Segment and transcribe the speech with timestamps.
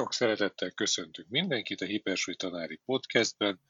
[0.00, 3.60] Sok szeretettel köszöntünk mindenkit a Hipersúly Tanári Podcastben,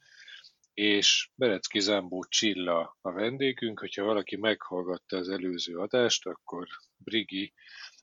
[0.74, 3.78] és Berecki Zámbó Csilla a vendégünk.
[3.78, 6.66] Hogyha valaki meghallgatta az előző adást, akkor
[6.96, 7.52] Brigi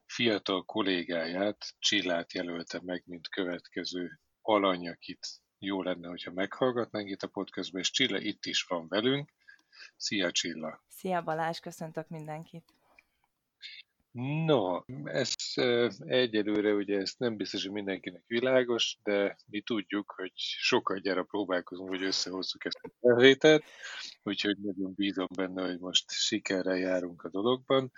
[0.05, 7.27] fiatal kollégáját, Csillát jelölte meg, mint következő alany, akit jó lenne, hogyha meghallgatnánk itt a
[7.27, 9.33] podcastben, és Csilla itt is van velünk.
[9.95, 10.83] Szia Csilla!
[10.87, 12.76] Szia Balázs, köszöntök mindenkit!
[14.19, 15.33] No, ez
[16.05, 21.89] egyelőre ugye ez nem biztos, hogy mindenkinek világos, de mi tudjuk, hogy sokkal gyára próbálkozunk,
[21.89, 23.63] hogy összehozzuk ezt a felvételt,
[24.23, 27.91] úgyhogy nagyon bízom benne, hogy most sikerrel járunk a dologban.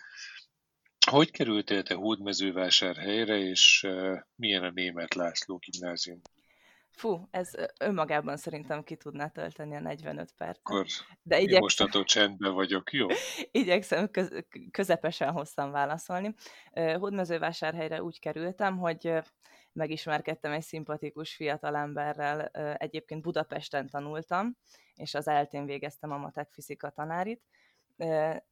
[1.09, 3.87] Hogy kerültél te Hódmezővásárhelyre, és
[4.35, 6.21] milyen a német László gimnázium?
[6.99, 10.61] Fú, ez önmagában szerintem ki tudná tölteni a 45 percet.
[10.63, 10.85] Akkor
[11.21, 11.55] De igyekszem...
[11.55, 13.07] én mostantól csendben vagyok, jó?
[13.51, 16.33] igyekszem köz, közepesen hosszan válaszolni.
[16.73, 19.13] Hódmezővásárhelyre úgy kerültem, hogy
[19.71, 22.45] megismerkedtem egy szimpatikus fiatalemberrel,
[22.77, 24.57] egyébként Budapesten tanultam,
[24.95, 27.43] és az eltén végeztem a matek fizika tanárit,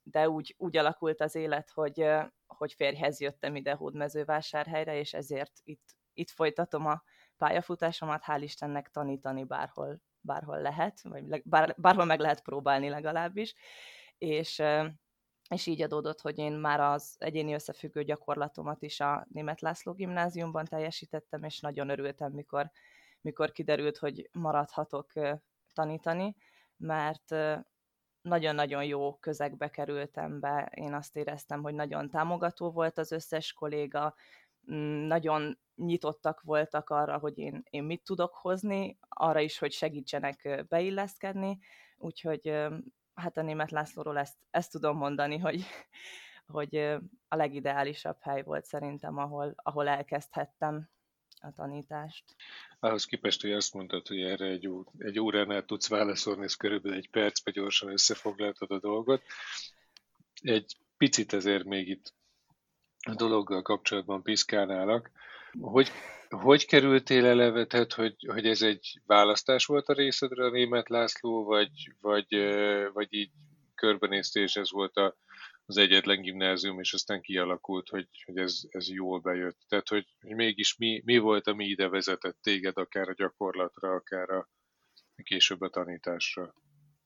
[0.03, 2.05] de úgy, úgy alakult az élet, hogy,
[2.45, 7.03] hogy férjhez jöttem ide Hódmezővásárhelyre, és ezért itt, itt folytatom a
[7.37, 13.55] pályafutásomat, hál' Istennek tanítani bárhol, bárhol lehet, vagy bár, bárhol meg lehet próbálni legalábbis,
[14.17, 14.63] és,
[15.49, 20.65] és így adódott, hogy én már az egyéni összefüggő gyakorlatomat is a Német László gimnáziumban
[20.65, 22.71] teljesítettem, és nagyon örültem, mikor,
[23.21, 25.11] mikor kiderült, hogy maradhatok
[25.73, 26.35] tanítani,
[26.77, 27.35] mert
[28.21, 30.71] nagyon-nagyon jó közegbe kerültem be.
[30.75, 34.15] Én azt éreztem, hogy nagyon támogató volt az összes kolléga,
[35.07, 41.59] nagyon nyitottak voltak arra, hogy én, én mit tudok hozni, arra is, hogy segítsenek beilleszkedni,
[41.97, 42.53] úgyhogy
[43.13, 45.65] hát a német Lászlóról ezt, ezt tudom mondani, hogy,
[46.57, 46.75] hogy
[47.27, 50.89] a legideálisabb hely volt szerintem, ahol, ahol elkezdhettem
[51.41, 52.35] a tanítást.
[52.79, 56.97] Ahhoz képest, hogy azt mondtad, hogy erre egy, ó, egy óránál tudsz válaszolni, ez körülbelül
[56.97, 59.21] egy percbe gyorsan összefoglaltad a dolgot.
[60.41, 62.13] Egy picit ezért még itt
[63.07, 65.11] a dologgal kapcsolatban piszkálnálak.
[65.59, 65.91] Hogy,
[66.29, 71.43] hogy kerültél eleve, tehát hogy, hogy ez egy választás volt a részedre a német László,
[71.43, 72.27] vagy, vagy,
[72.93, 73.31] vagy így
[73.75, 75.15] körbenéztél, és ez volt a,
[75.65, 79.57] az egyetlen gimnázium, és aztán kialakult, hogy, hogy ez, ez jól bejött.
[79.67, 84.29] Tehát, hogy, hogy mégis mi, mi volt, ami ide vezetett téged, akár a gyakorlatra, akár
[84.29, 84.49] a
[85.23, 86.53] később a tanításra?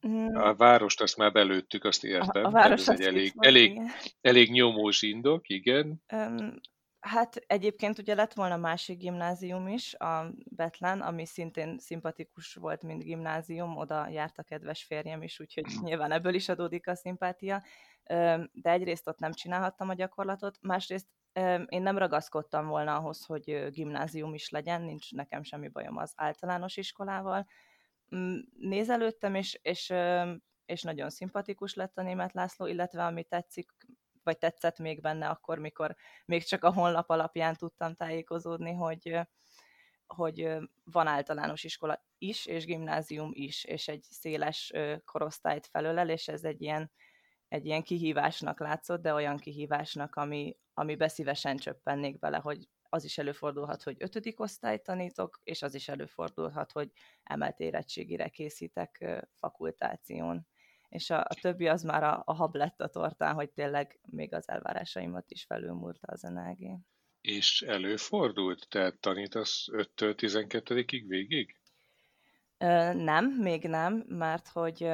[0.07, 0.35] Mm.
[0.35, 2.43] A várost azt már belőttük, azt értem.
[2.43, 3.81] A, a város ez egy elég, volt, elég,
[4.21, 6.03] elég nyomós indok, igen.
[6.13, 6.59] Um,
[6.99, 13.03] hát egyébként ugye lett volna másik gimnázium is, a Betlen, ami szintén szimpatikus volt, mint
[13.03, 17.63] gimnázium, oda járt a kedves férjem is, úgyhogy nyilván ebből is adódik a szimpátia.
[18.51, 21.07] De egyrészt ott nem csinálhattam a gyakorlatot, másrészt
[21.65, 26.77] én nem ragaszkodtam volna ahhoz, hogy gimnázium is legyen, nincs nekem semmi bajom az általános
[26.77, 27.47] iskolával, Mm,
[28.59, 29.93] nézelődtem, és, és,
[30.65, 33.71] és nagyon szimpatikus lett a német László, illetve ami tetszik,
[34.23, 35.95] vagy tetszett még benne akkor, mikor
[36.25, 39.19] még csak a honlap alapján tudtam tájékozódni, hogy,
[40.05, 44.71] hogy van általános iskola is, és gimnázium is, és egy széles
[45.05, 46.91] korosztályt felölel, és ez egy ilyen,
[47.47, 53.17] egy ilyen kihívásnak látszott, de olyan kihívásnak, ami, ami beszívesen csöppennék bele, hogy az is
[53.17, 56.91] előfordulhat, hogy ötödik osztályt tanítok, és az is előfordulhat, hogy
[57.23, 59.05] emelt érettségire készítek
[59.39, 60.47] fakultáción.
[60.89, 64.33] És a, a többi az már a, a hab lett a tortán, hogy tényleg még
[64.33, 66.79] az elvárásaimat is felülmúlta az NLG.
[67.21, 68.67] És előfordult?
[68.69, 71.55] Tehát tanítasz 5-től 12-ig végig?
[72.57, 74.87] Ö, nem, még nem, mert hogy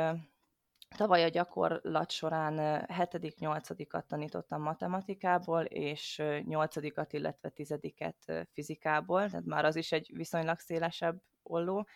[0.95, 9.75] Tavaly a gyakorlat során 7.-8-at tanítottam matematikából, és 8-at, illetve 10-et fizikából, tehát már az
[9.75, 11.87] is egy viszonylag szélesebb olló.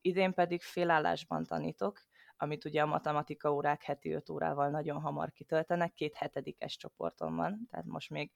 [0.00, 2.00] Idén pedig félállásban tanítok,
[2.36, 7.66] amit ugye a matematika órák heti 5 órával nagyon hamar kitöltenek, két hetedikes csoporton van,
[7.70, 8.32] tehát most még,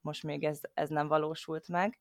[0.00, 1.98] most még ez, ez nem valósult meg,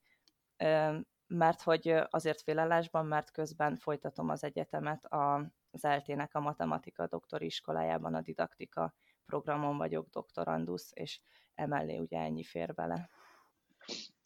[1.28, 7.46] mert hogy azért félállásban, mert közben folytatom az egyetemet a az eltének a matematika doktori
[7.46, 8.94] iskolájában a didaktika
[9.26, 11.20] programon vagyok doktorandusz, és
[11.54, 13.10] emellé ugye ennyi fér bele.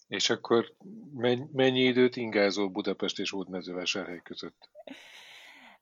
[0.08, 0.76] És akkor
[1.52, 4.70] mennyi időt ingázol Budapest és Hódmezővásárhely között?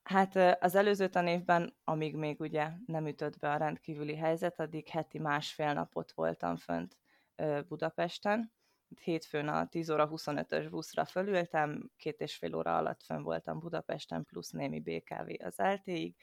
[0.04, 5.19] Hát az előző tanévben, amíg még ugye nem ütött be a rendkívüli helyzet, addig heti
[5.19, 6.98] másfél napot voltam fönt
[7.68, 8.52] Budapesten,
[9.00, 14.26] hétfőn a 10 óra 25-ös buszra fölültem, két és fél óra alatt fönn voltam Budapesten,
[14.26, 16.16] plusz némi BKV az eltéig.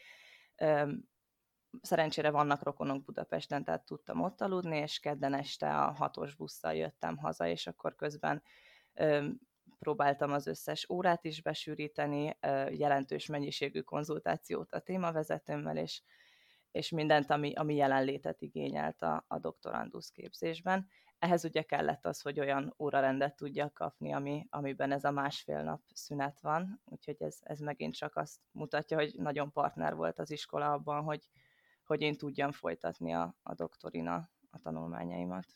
[1.83, 7.17] Szerencsére vannak rokonok Budapesten, tehát tudtam ott aludni, és kedden este a hatos busszal jöttem
[7.17, 8.43] haza, és akkor közben
[9.79, 12.37] próbáltam az összes órát is besűríteni,
[12.71, 16.03] jelentős mennyiségű konzultációt a témavezetőmmel, és,
[16.71, 20.89] és mindent, ami, ami jelenlétet igényelt a, a doktorandusz képzésben.
[21.19, 25.81] Ehhez ugye kellett az, hogy olyan órarendet tudjak kapni, ami, amiben ez a másfél nap
[25.93, 30.73] szünet van, úgyhogy ez, ez megint csak azt mutatja, hogy nagyon partner volt az iskola
[30.73, 31.29] abban, hogy,
[31.85, 35.47] hogy én tudjam folytatni a, a doktorina a tanulmányaimat.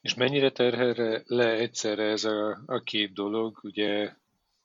[0.00, 3.58] És mennyire terhel le egyszerre ez a, a két dolog?
[3.62, 4.12] Ugye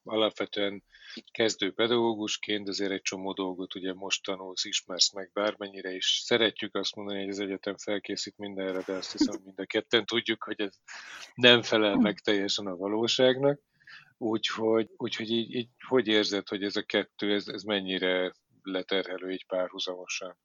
[0.03, 0.83] alapvetően
[1.31, 6.21] kezdő pedagógusként azért egy csomó dolgot ugye most tanulsz, ismersz meg bármennyire is.
[6.23, 10.43] Szeretjük azt mondani, hogy az egyetem felkészít mindenre, de azt hiszem mind a ketten tudjuk,
[10.43, 10.73] hogy ez
[11.33, 13.61] nem felel meg teljesen a valóságnak.
[14.17, 19.45] Úgyhogy, úgyhogy így, így hogy érzed, hogy ez a kettő, ez, ez mennyire leterhelő így
[19.45, 20.37] párhuzamosan?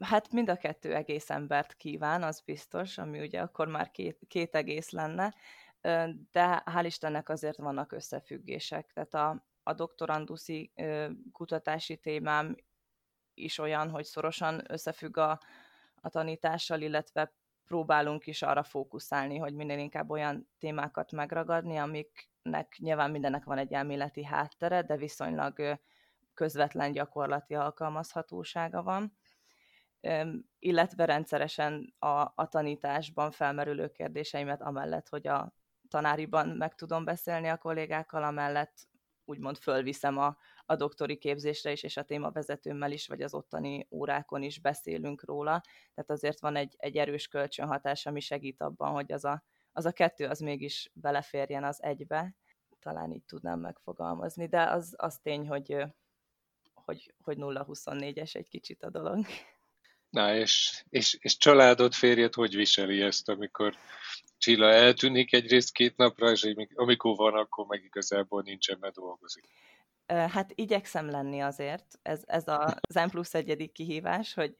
[0.00, 4.54] Hát mind a kettő egész embert kíván, az biztos, ami ugye akkor már két, két
[4.54, 5.34] egész lenne,
[6.30, 8.92] de hál' Istennek azért vannak összefüggések.
[8.92, 10.72] Tehát a, a doktoranduszi
[11.32, 12.56] kutatási témám
[13.34, 15.40] is olyan, hogy szorosan összefügg a,
[16.00, 17.32] a tanítással, illetve
[17.64, 23.72] próbálunk is arra fókuszálni, hogy minél inkább olyan témákat megragadni, amiknek nyilván mindennek van egy
[23.72, 25.78] elméleti háttere, de viszonylag
[26.34, 29.18] közvetlen gyakorlati alkalmazhatósága van
[30.58, 35.52] illetve rendszeresen a, a tanításban felmerülő kérdéseimet, amellett, hogy a
[35.88, 38.88] tanáriban meg tudom beszélni a kollégákkal, amellett
[39.28, 40.36] úgymond fölviszem a,
[40.66, 45.62] a doktori képzésre is, és a témavezetőmmel is, vagy az ottani órákon is beszélünk róla.
[45.94, 49.92] Tehát azért van egy, egy erős kölcsönhatás, ami segít abban, hogy az a, az a
[49.92, 52.34] kettő az mégis beleférjen az egybe.
[52.80, 55.76] Talán így tudnám megfogalmazni, de az, az tény, hogy,
[56.74, 59.26] hogy, hogy 0-24-es egy kicsit a dolog.
[60.10, 63.74] Na, és, és, és családod, férjed hogy viseli ezt, amikor
[64.38, 69.44] Csilla eltűnik egyrészt két napra, és amikor van, akkor meg igazából nincsen, mert dolgozik.
[70.06, 71.84] Hát igyekszem lenni azért.
[72.02, 74.54] Ez, ez az M plusz egyedik kihívás, hogy,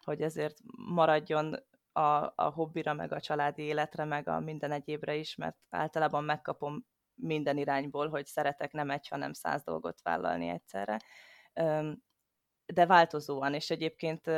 [0.00, 1.56] hogy ezért maradjon
[1.92, 6.86] a, a hobbira, meg a családi életre, meg a minden egyébre is, mert általában megkapom
[7.14, 10.96] minden irányból, hogy szeretek nem egy, hanem száz dolgot vállalni egyszerre.
[12.66, 14.30] De változóan, és egyébként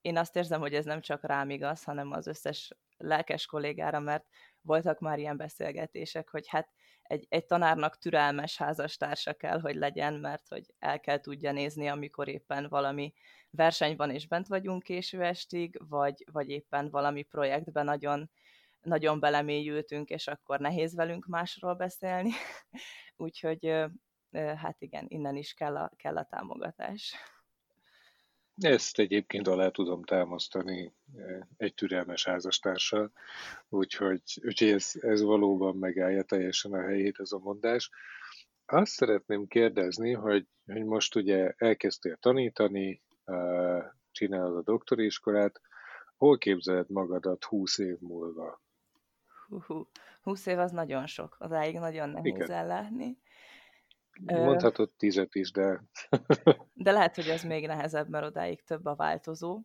[0.00, 4.26] én azt érzem, hogy ez nem csak rám igaz, hanem az összes lelkes kollégára, mert
[4.60, 6.68] voltak már ilyen beszélgetések, hogy hát
[7.02, 12.28] egy, egy tanárnak türelmes házastársa kell, hogy legyen, mert hogy el kell tudja nézni, amikor
[12.28, 13.14] éppen valami
[13.50, 18.30] verseny van és bent vagyunk késő estig, vagy, vagy éppen valami projektben nagyon,
[18.80, 22.30] nagyon belemélyültünk, és akkor nehéz velünk másról beszélni.
[23.16, 23.84] Úgyhogy
[24.32, 27.14] hát igen, innen is kell a, kell a támogatás.
[28.60, 33.12] Ezt egyébként alá tudom támasztani eh, egy türelmes házastársal,
[33.68, 37.90] úgyhogy, úgyhogy ez, ez valóban megállja teljesen a helyét ez a mondás.
[38.66, 45.60] Azt szeretném kérdezni, hogy, hogy most ugye elkezdtél tanítani, eh, csinálod a doktori iskolát,
[46.16, 48.60] hol képzeled magadat 20 év múlva?
[49.66, 49.88] Hú,
[50.22, 52.50] 20 év az nagyon sok, odáig nagyon nehéz Igen.
[52.50, 53.18] ellátni.
[54.24, 55.82] Mondhatod tizet is, de...
[56.74, 59.60] de lehet, hogy ez még nehezebb, mert odáig több a változó.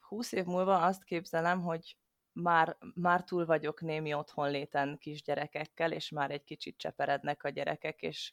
[0.00, 1.96] Húsz év múlva azt képzelem, hogy
[2.32, 8.32] már, már túl vagyok némi otthonléten kisgyerekekkel, és már egy kicsit cseperednek a gyerekek, és,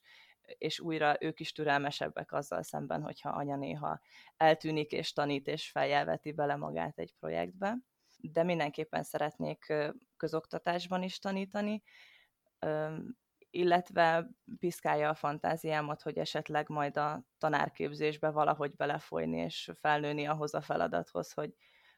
[0.58, 4.02] és újra ők is türelmesebbek azzal szemben, hogyha anya néha
[4.38, 7.78] eltűnik és tanít, és feljelveti bele magát egy projektbe.
[8.18, 9.74] De mindenképpen szeretnék
[10.18, 11.84] közoktatásban is tanítani,
[13.54, 14.30] illetve
[14.60, 21.32] piszkálja a fantáziámat, hogy esetleg majd a tanárképzésbe valahogy belefolyni és felnőni ahhoz a feladathoz,
[21.34, 21.54] hogy,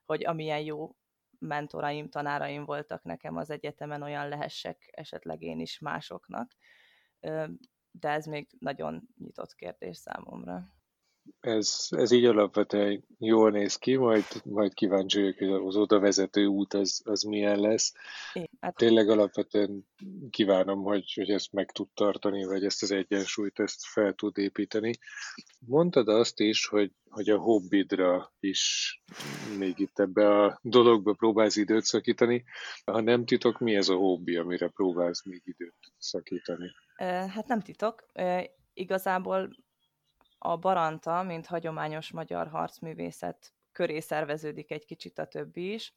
[0.05, 0.95] hogy amilyen jó
[1.39, 6.51] mentoraim, tanáraim voltak nekem az egyetemen, olyan lehessek esetleg én is másoknak.
[7.91, 10.63] De ez még nagyon nyitott kérdés számomra
[11.39, 16.45] ez, ez így alapvetően jól néz ki, majd, majd kíváncsi vagyok, hogy az oda vezető
[16.45, 17.93] út az, az milyen lesz.
[18.59, 18.75] Hát...
[18.75, 19.87] Tényleg alapvetően
[20.29, 24.93] kívánom, hogy, hogy ezt meg tud tartani, vagy ezt az egyensúlyt ezt fel tud építeni.
[25.59, 28.93] Mondtad azt is, hogy, hogy a hobbidra is
[29.57, 32.43] még itt ebbe a dologba próbálsz időt szakítani.
[32.85, 36.71] Ha nem titok, mi ez a hobbi, amire próbálsz még időt szakítani?
[37.27, 38.05] Hát nem titok.
[38.73, 39.55] Igazából
[40.37, 45.93] a Baranta, mint hagyományos magyar harcművészet köré szerveződik egy kicsit a többi is,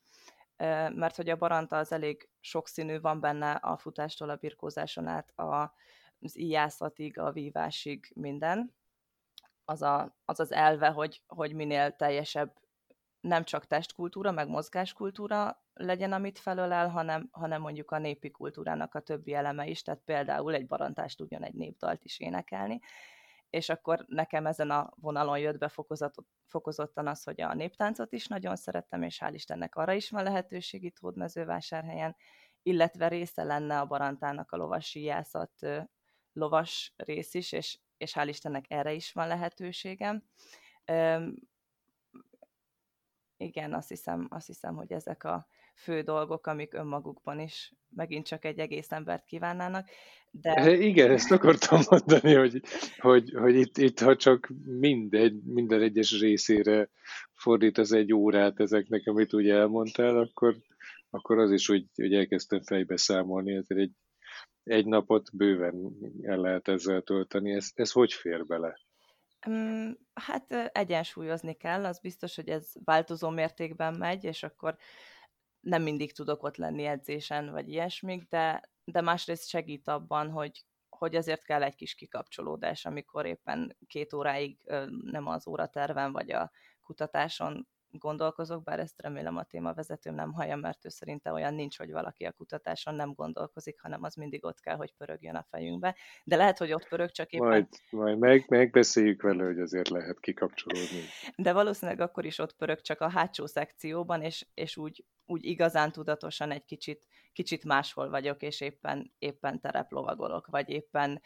[0.94, 5.74] mert hogy a Baranta az elég sokszínű, van benne a futástól a birkózáson át a,
[6.20, 8.74] az íjászatig, a vívásig minden.
[9.64, 12.52] Az, a, az az elve, hogy, hogy minél teljesebb
[13.20, 19.00] nem csak testkultúra, meg mozgáskultúra legyen, amit felölel, hanem, hanem mondjuk a népi kultúrának a
[19.00, 22.80] többi eleme is, tehát például egy barantást tudjon egy népdalt is énekelni,
[23.50, 25.68] és akkor nekem ezen a vonalon jött be
[26.46, 30.82] fokozottan az, hogy a néptáncot is nagyon szerettem, és hál' Istennek arra is van lehetőség
[30.82, 32.16] itt Hódmezővásárhelyen,
[32.62, 35.52] illetve része lenne a barantának a lovas síjászat
[36.32, 40.24] lovas rész is, és, és hál' Istennek erre is van lehetőségem.
[40.92, 41.34] Üm,
[43.36, 45.46] igen, azt hiszem, azt hiszem, hogy ezek a
[45.78, 49.88] fő dolgok, amik önmagukban is megint csak egy egész embert kívánnának.
[50.30, 50.72] De...
[50.72, 52.62] Igen, ezt akartam mondani, hogy,
[52.98, 56.90] hogy, hogy itt, itt, ha csak mindegy, minden egyes részére
[57.32, 60.56] fordít az egy órát ezeknek, amit úgy elmondtál, akkor,
[61.10, 63.92] akkor az is úgy, hogy elkezdtem fejbe számolni, ezért egy,
[64.64, 65.92] egy napot bőven
[66.22, 67.52] el lehet ezzel tölteni.
[67.52, 68.78] Ez, ez hogy fér bele?
[70.14, 74.76] Hát egyensúlyozni kell, az biztos, hogy ez változó mértékben megy, és akkor
[75.68, 81.16] nem mindig tudok ott lenni edzésen, vagy ilyesmik, de, de másrészt segít abban, hogy, hogy
[81.16, 84.58] azért kell egy kis kikapcsolódás, amikor éppen két óráig
[85.02, 90.84] nem az óraterven vagy a kutatáson gondolkozok, bár ezt remélem a témavezetőm nem hallja, mert
[90.84, 94.76] ő szerinte olyan nincs, hogy valaki a kutatáson nem gondolkozik, hanem az mindig ott kell,
[94.76, 95.96] hogy pörögjön a fejünkbe.
[96.24, 97.48] De lehet, hogy ott pörög, csak éppen...
[97.48, 101.02] Majd, majd meg, megbeszéljük vele, hogy azért lehet kikapcsolódni.
[101.36, 105.92] De valószínűleg akkor is ott pörög, csak a hátsó szekcióban, és, és úgy, úgy igazán
[105.92, 111.20] tudatosan egy kicsit, kicsit máshol vagyok, és éppen, éppen tereplovagolok, vagy éppen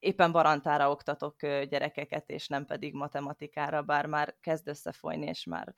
[0.00, 5.74] éppen barantára oktatok gyerekeket, és nem pedig matematikára, bár már kezd összefolyni, és már,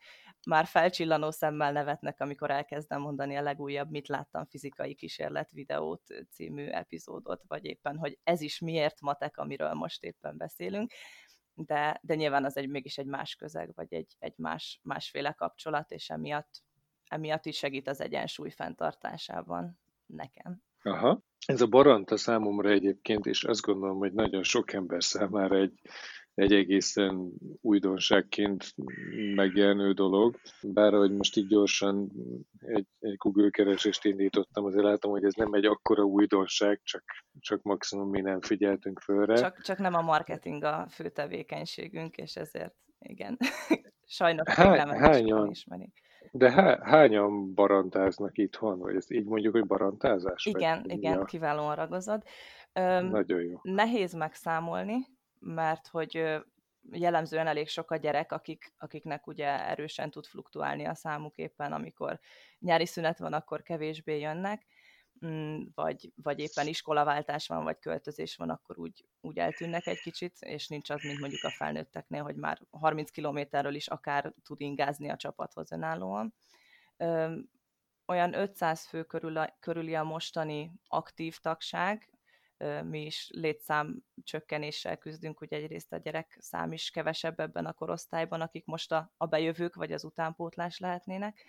[0.47, 6.01] már felcsillanó szemmel nevetnek, amikor elkezdem mondani a legújabb Mit láttam fizikai kísérlet videót
[6.31, 10.91] című epizódot, vagy éppen, hogy ez is miért matek, amiről most éppen beszélünk,
[11.53, 15.91] de, de nyilván az egy mégis egy más közeg, vagy egy, egy más, másféle kapcsolat,
[15.91, 16.63] és emiatt,
[17.07, 20.61] emiatt is segít az egyensúly fenntartásában nekem.
[20.83, 21.21] Aha.
[21.45, 25.79] Ez a baranta számomra egyébként, és azt gondolom, hogy nagyon sok ember számára egy,
[26.33, 28.73] egy egészen újdonságként
[29.35, 30.39] megjelenő dolog.
[30.61, 32.11] Bár ahogy most így gyorsan
[32.59, 37.03] egy, egy Google keresést indítottam, azért látom, hogy ez nem egy akkora újdonság, csak,
[37.39, 39.35] csak maximum mi nem figyeltünk fölre.
[39.35, 43.37] Csak, csak nem a marketing a fő tevékenységünk, és ezért igen.
[44.05, 46.02] Sajnos Há, nem hányan, ismerik.
[46.31, 48.79] De há, hányan barantáznak itthon?
[48.79, 50.45] Vagy ezt így mondjuk, hogy barantázás?
[50.45, 51.25] Igen, vagy, igen, ja.
[51.25, 52.23] kiválóan ragozod.
[52.73, 53.59] Öm, Nagyon jó.
[53.61, 54.97] Nehéz megszámolni,
[55.39, 56.41] mert hogy
[56.91, 62.19] jellemzően elég sok a gyerek, akik, akiknek ugye erősen tud fluktuálni a számuk éppen, amikor
[62.59, 64.65] nyári szünet van, akkor kevésbé jönnek.
[65.25, 70.37] Mm, vagy, vagy éppen iskolaváltás van, vagy költözés van, akkor úgy, úgy eltűnnek egy kicsit,
[70.39, 75.09] és nincs az, mint mondjuk a felnőtteknél, hogy már 30 kilométerről is akár tud ingázni
[75.09, 76.33] a csapathoz önállóan.
[78.05, 82.09] Olyan 500 fő körül a, körüli a mostani aktív tagság,
[82.83, 88.41] mi is létszám csökkenéssel küzdünk, ugye egyrészt a gyerek szám is kevesebb ebben a korosztályban,
[88.41, 91.45] akik most a, a bejövők vagy az utánpótlás lehetnének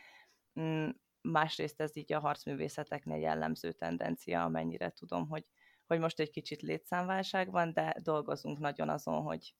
[0.60, 0.88] mm,
[1.24, 5.44] másrészt ez így a harcművészeteknél jellemző tendencia, amennyire tudom, hogy,
[5.86, 9.54] hogy most egy kicsit létszámválság van, de dolgozunk nagyon azon, hogy,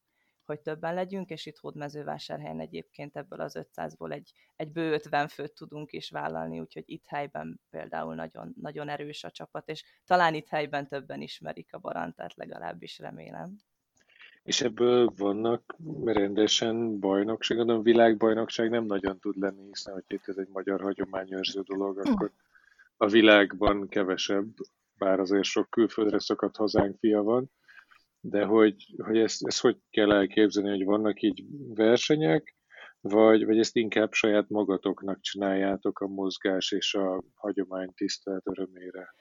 [0.45, 5.55] hogy többen legyünk, és itt Hódmezővásárhelyen egyébként ebből az 500-ból egy, egy bő 50 főt
[5.55, 10.49] tudunk is vállalni, úgyhogy itt helyben például nagyon, nagyon erős a csapat, és talán itt
[10.49, 13.57] helyben többen ismerik a barantát, legalábbis remélem.
[14.45, 20.37] És ebből vannak rendesen bajnokság, a világbajnokság nem nagyon tud lenni, hiszen hogy itt ez
[20.37, 22.11] egy magyar hagyományőrző dolog, hm.
[22.11, 22.33] akkor
[22.97, 24.47] a világban kevesebb,
[24.99, 27.51] bár azért sok külföldre szakadt hazánk fia van,
[28.21, 32.55] de hogy, hogy ezt, ezt hogy kell elképzelni, hogy vannak így versenyek,
[33.01, 39.15] vagy, vagy ezt inkább saját magatoknak csináljátok a mozgás és a hagyomány tisztelt örömére?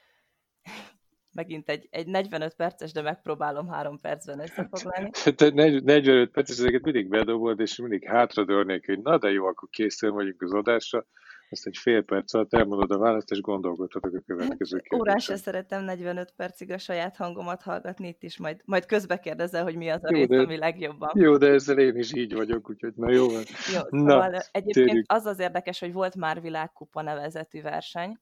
[1.33, 5.09] Megint egy, egy 45 perces, de megpróbálom három percben összefoglalni.
[5.85, 10.41] 45 perces, ezeket mindig bedobod, és mindig hátradőlnék, hogy na de jó, akkor készen vagyunk
[10.41, 11.05] az adásra,
[11.53, 14.97] azt egy fél perc alatt elmondod a választ, és gondolkodhatok a következő kérdésre.
[15.01, 19.63] Órán se szeretem 45 percig a saját hangomat hallgatni, itt is majd, majd közbe kérdezel,
[19.63, 21.11] hogy mi az a jó, rész, de, ami legjobban.
[21.13, 23.43] Jó, de ezzel én is így vagyok, úgyhogy na jó van.
[23.73, 25.11] Jó, na, szóval egyébként térjük.
[25.11, 28.17] az az érdekes, hogy volt már világkupa nevezetű verseny,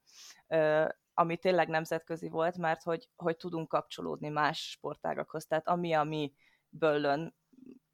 [1.21, 5.45] ami tényleg nemzetközi volt, mert hogy, hogy tudunk kapcsolódni más sportágakhoz.
[5.45, 6.33] Tehát ami a mi
[6.69, 7.35] böllön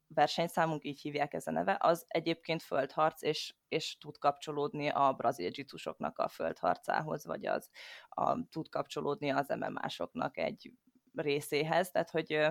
[0.06, 5.52] versenyszámunk, így hívják ez a neve, az egyébként földharc, és, és tud kapcsolódni a brazil
[5.52, 7.70] zsitusoknak a földharcához, vagy az
[8.08, 10.72] a, tud kapcsolódni az MMA-soknak egy
[11.14, 12.48] részéhez, tehát hogy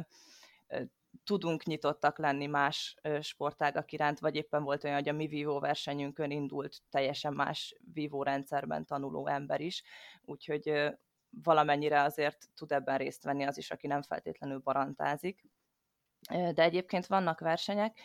[1.23, 6.31] tudunk nyitottak lenni más sportágak iránt, vagy éppen volt olyan, hogy a mi vívó versenyünkön
[6.31, 9.83] indult teljesen más vívó rendszerben tanuló ember is,
[10.21, 10.93] úgyhogy
[11.43, 15.43] valamennyire azért tud ebben részt venni az is, aki nem feltétlenül barantázik.
[16.29, 17.99] De egyébként vannak versenyek,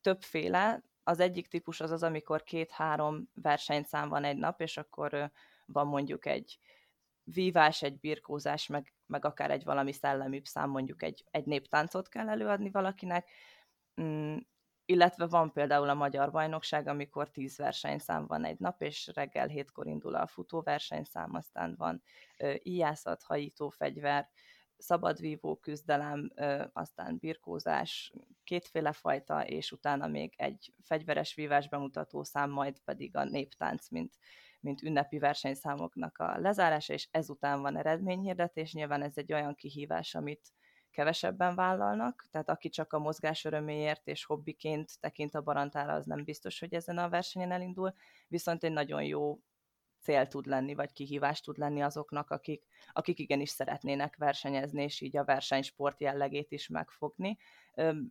[0.00, 5.30] többféle, az egyik típus az az, amikor két-három versenyszám van egy nap, és akkor
[5.66, 6.58] van mondjuk egy
[7.24, 12.28] vívás, egy birkózás, meg, meg akár egy valami szellemibb szám, mondjuk egy, egy néptáncot kell
[12.28, 13.30] előadni valakinek,
[14.00, 14.36] mm,
[14.84, 19.86] illetve van például a Magyar Bajnokság, amikor tíz versenyszám van egy nap, és reggel hétkor
[19.86, 22.02] indul a futó versenyszám, aztán van
[22.36, 24.28] ö, íjászat, hajító fegyver,
[24.76, 28.12] szabadvívó küzdelem, ö, aztán birkózás,
[28.44, 34.18] kétféle fajta, és utána még egy fegyveres vívás bemutató szám, majd pedig a néptánc, mint
[34.60, 38.72] mint ünnepi versenyszámoknak a lezárása, és ezután van eredményhirdetés.
[38.72, 40.52] Nyilván ez egy olyan kihívás, amit
[40.90, 46.24] kevesebben vállalnak, tehát aki csak a mozgás öröméért és hobbiként tekint a barantára, az nem
[46.24, 47.94] biztos, hogy ezen a versenyen elindul,
[48.28, 49.38] viszont egy nagyon jó
[50.00, 55.16] cél tud lenni, vagy kihívás tud lenni azoknak, akik, akik igenis szeretnének versenyezni, és így
[55.16, 57.38] a versenysport jellegét is megfogni.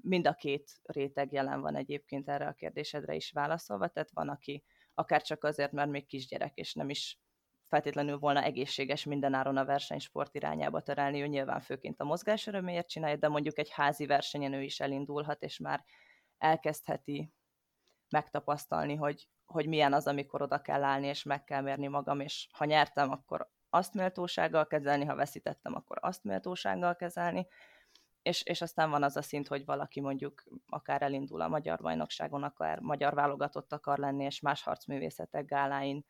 [0.01, 4.63] Mind a két réteg jelen van egyébként erre a kérdésedre is válaszolva, tehát van, aki
[4.98, 7.20] akár csak azért, mert még kisgyerek, és nem is
[7.63, 13.16] feltétlenül volna egészséges mindenáron a versenysport irányába terelni, ő nyilván főként a mozgás öröméért csinálja,
[13.16, 15.84] de mondjuk egy házi versenyen ő is elindulhat, és már
[16.38, 17.32] elkezdheti
[18.10, 22.48] megtapasztalni, hogy, hogy milyen az, amikor oda kell állni, és meg kell mérni magam, és
[22.51, 27.48] ha nyertem, akkor azt méltósággal kezelni, ha veszítettem, akkor azt méltósággal kezelni,
[28.27, 32.43] és, és aztán van az a szint, hogy valaki mondjuk akár elindul a magyar bajnokságon,
[32.43, 36.05] akár magyar válogatott akar lenni, és más harcművészetek gáláin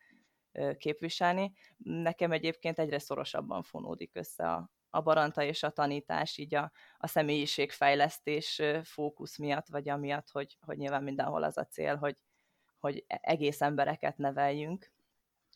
[0.78, 1.52] képviselni.
[1.76, 7.06] Nekem egyébként egyre szorosabban fonódik össze a, a baranta és a tanítás, így a, a
[7.06, 12.16] személyiségfejlesztés fókusz miatt, vagy amiatt, hogy, hogy nyilván mindenhol az a cél, hogy,
[12.78, 14.92] hogy e-, egész embereket neveljünk,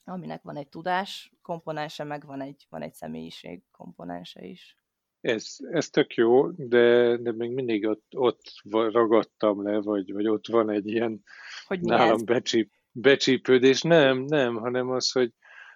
[0.04, 4.81] aminek van egy tudás komponense, meg van egy, van egy személyiség komponense is.
[5.22, 10.46] Ez, ez tök jó, de, de még mindig ott, ott ragadtam le, vagy, vagy ott
[10.46, 11.22] van egy ilyen
[11.64, 13.82] hogy nálam becsíp, becsípődés.
[13.82, 15.32] Nem, nem, hanem az, hogy,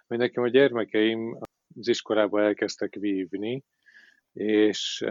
[0.07, 1.39] hogy nekem a gyermekeim
[1.77, 3.65] az iskolában elkezdtek vívni,
[4.33, 5.05] és,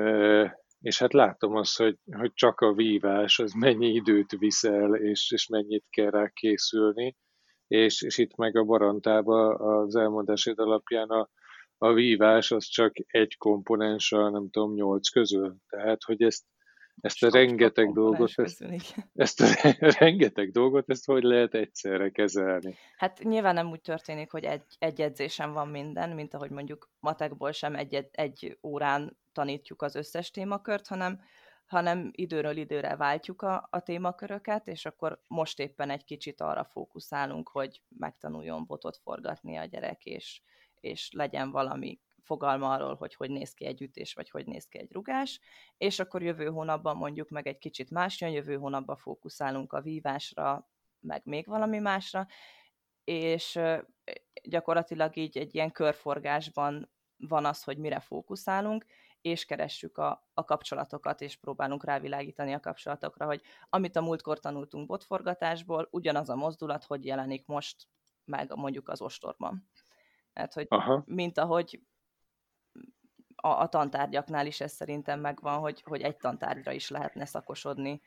[0.81, 5.47] és hát látom azt, hogy, hogy csak a vívás, az mennyi időt viszel, és, és
[5.47, 7.15] mennyit kell rá készülni,
[7.67, 11.29] és, és itt meg a barantába az elmondásod alapján a,
[11.77, 15.55] a vívás az csak egy komponens a nem tudom, nyolc közül.
[15.69, 16.43] Tehát, hogy ezt,
[17.01, 18.65] ezt a rengeteg dolgot, ezt,
[19.13, 19.45] ezt a
[19.99, 22.75] rengeteg dolgot, ezt hogy lehet egyszerre kezelni?
[22.97, 27.51] Hát nyilván nem úgy történik, hogy egy, egy edzésen van minden, mint ahogy mondjuk matekból
[27.51, 31.21] sem egy, egy órán tanítjuk az összes témakört, hanem,
[31.65, 37.49] hanem időről időre váltjuk a, a témaköröket, és akkor most éppen egy kicsit arra fókuszálunk,
[37.49, 40.41] hogy megtanuljon botot forgatni a gyerek, és,
[40.85, 44.77] és legyen valami fogalma arról, hogy hogy néz ki egy ütés, vagy hogy néz ki
[44.77, 45.39] egy rugás,
[45.77, 50.69] és akkor jövő hónapban mondjuk meg egy kicsit más jön, jövő hónapban fókuszálunk a vívásra,
[50.99, 52.27] meg még valami másra,
[53.03, 53.59] és
[54.43, 58.85] gyakorlatilag így egy ilyen körforgásban van az, hogy mire fókuszálunk,
[59.21, 64.87] és keressük a, a kapcsolatokat, és próbálunk rávilágítani a kapcsolatokra, hogy amit a múltkor tanultunk
[64.87, 67.87] botforgatásból, ugyanaz a mozdulat, hogy jelenik most
[68.25, 69.69] meg mondjuk az ostorban.
[70.35, 71.03] Tehát, hogy Aha.
[71.05, 71.81] mint ahogy
[73.35, 78.01] a, a tantárgyaknál is ez szerintem megvan, hogy, hogy egy tantárgyra is lehetne szakosodni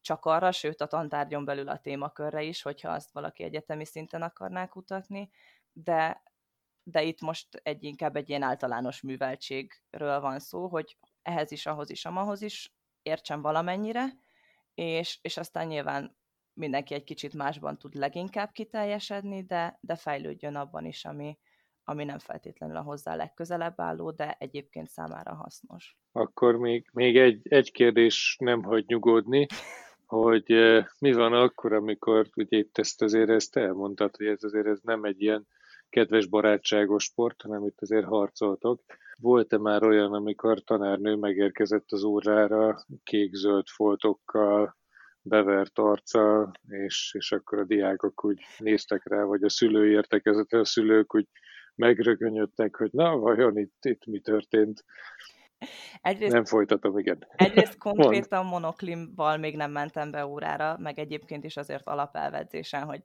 [0.00, 4.66] csak arra, sőt a tantárgyon belül a témakörre is, hogyha azt valaki egyetemi szinten akarná
[4.66, 5.30] kutatni,
[5.72, 6.22] de,
[6.82, 11.90] de itt most egy inkább egy ilyen általános műveltségről van szó, hogy ehhez is, ahhoz
[11.90, 14.06] is, amahoz is értsen valamennyire,
[14.74, 16.16] és, és aztán nyilván
[16.58, 21.38] mindenki egy kicsit másban tud leginkább kiteljesedni, de, de fejlődjön abban is, ami,
[21.84, 25.96] ami nem feltétlenül a hozzá legközelebb álló, de egyébként számára hasznos.
[26.12, 29.46] Akkor még, még egy, egy kérdés nem hagy nyugodni,
[30.06, 30.44] hogy
[30.98, 35.04] mi van akkor, amikor ugye itt ezt azért ezt elmondtad, hogy ez azért ez nem
[35.04, 35.46] egy ilyen
[35.88, 38.82] kedves barátságos sport, hanem itt azért harcoltok.
[39.20, 44.76] Volt-e már olyan, amikor tanárnő megérkezett az órára kék-zöld foltokkal,
[45.22, 50.64] bevert arccal, és, és akkor a diákok úgy néztek rá, vagy a szülői értekezetre a
[50.64, 51.28] szülők úgy
[51.74, 54.84] megrögönyödtek, hogy na, vajon itt, itt mi történt.
[56.00, 57.26] Egyrészt, nem folytatom, igen.
[57.30, 58.52] Egyrészt konkrétan Mond.
[58.52, 63.02] monoklimval még nem mentem be órára, meg egyébként is azért alapelvedzésen, hogy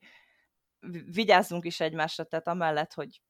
[1.14, 3.22] vigyázzunk is egymásra, tehát amellett, hogy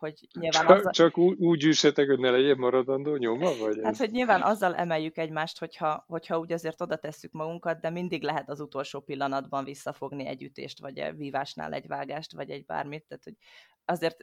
[0.00, 0.92] hogy nyilván csak, azzal...
[0.92, 3.50] csak úgy, úgy üssetek, hogy ne legyen maradandó nyoma?
[3.60, 7.90] Vagy hát, hogy nyilván azzal emeljük egymást, hogyha, hogyha úgy azért oda tesszük magunkat, de
[7.90, 12.64] mindig lehet az utolsó pillanatban visszafogni egy ütést, vagy egy vívásnál egy vágást, vagy egy
[12.64, 13.36] bármit, tehát hogy
[13.84, 14.16] azért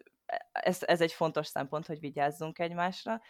[0.51, 3.21] ez, ez egy fontos szempont, hogy vigyázzunk egymásra.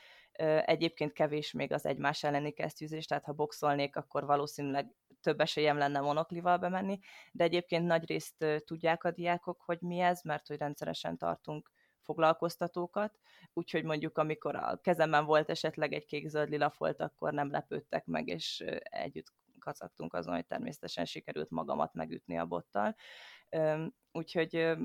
[0.65, 5.99] Egyébként kevés még az egymás elleni kesztyűzés, tehát ha boxolnék, akkor valószínűleg több esélyem lenne
[5.99, 6.99] monoklival bemenni,
[7.31, 11.71] de egyébként nagy részt tudják a diákok, hogy mi ez, mert hogy rendszeresen tartunk
[12.07, 13.19] foglalkoztatókat,
[13.53, 18.27] úgyhogy mondjuk amikor a kezemben volt esetleg egy kék-zöld lila folt, akkor nem lepődtek meg,
[18.27, 22.95] és együtt kacagtunk azon, hogy természetesen sikerült magamat megütni a bottal.
[24.11, 24.77] Úgyhogy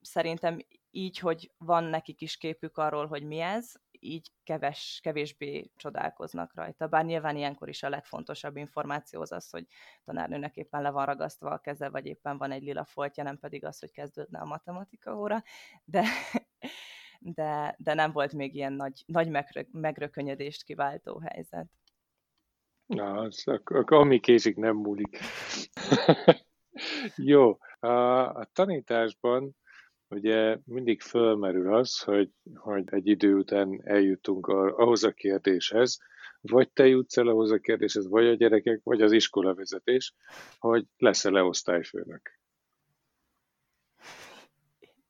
[0.00, 0.58] szerintem
[0.90, 3.72] így, hogy van nekik is képük arról, hogy mi ez,
[4.04, 6.86] így keves, kevésbé csodálkoznak rajta.
[6.86, 9.66] Bár nyilván ilyenkor is a legfontosabb információ az az, hogy
[10.04, 13.64] tanárnőnek éppen le van ragasztva a keze, vagy éppen van egy lila foltja, nem pedig
[13.64, 15.42] az, hogy kezdődne a matematika óra,
[15.84, 16.04] de,
[17.18, 21.66] de, de nem volt még ilyen nagy, nagy megrö, megrökönyödést kiváltó helyzet.
[22.86, 23.44] Na, az,
[23.84, 25.18] ami késik nem múlik.
[27.16, 27.88] Jó, a,
[28.24, 29.56] a tanításban
[30.14, 35.98] ugye mindig fölmerül az, hogy, hogy egy idő után eljutunk ahhoz a kérdéshez,
[36.40, 40.14] vagy te jutsz el ahhoz a kérdéshez, vagy a gyerekek, vagy az iskolavezetés,
[40.58, 42.38] hogy lesz-e leosztályfőnök.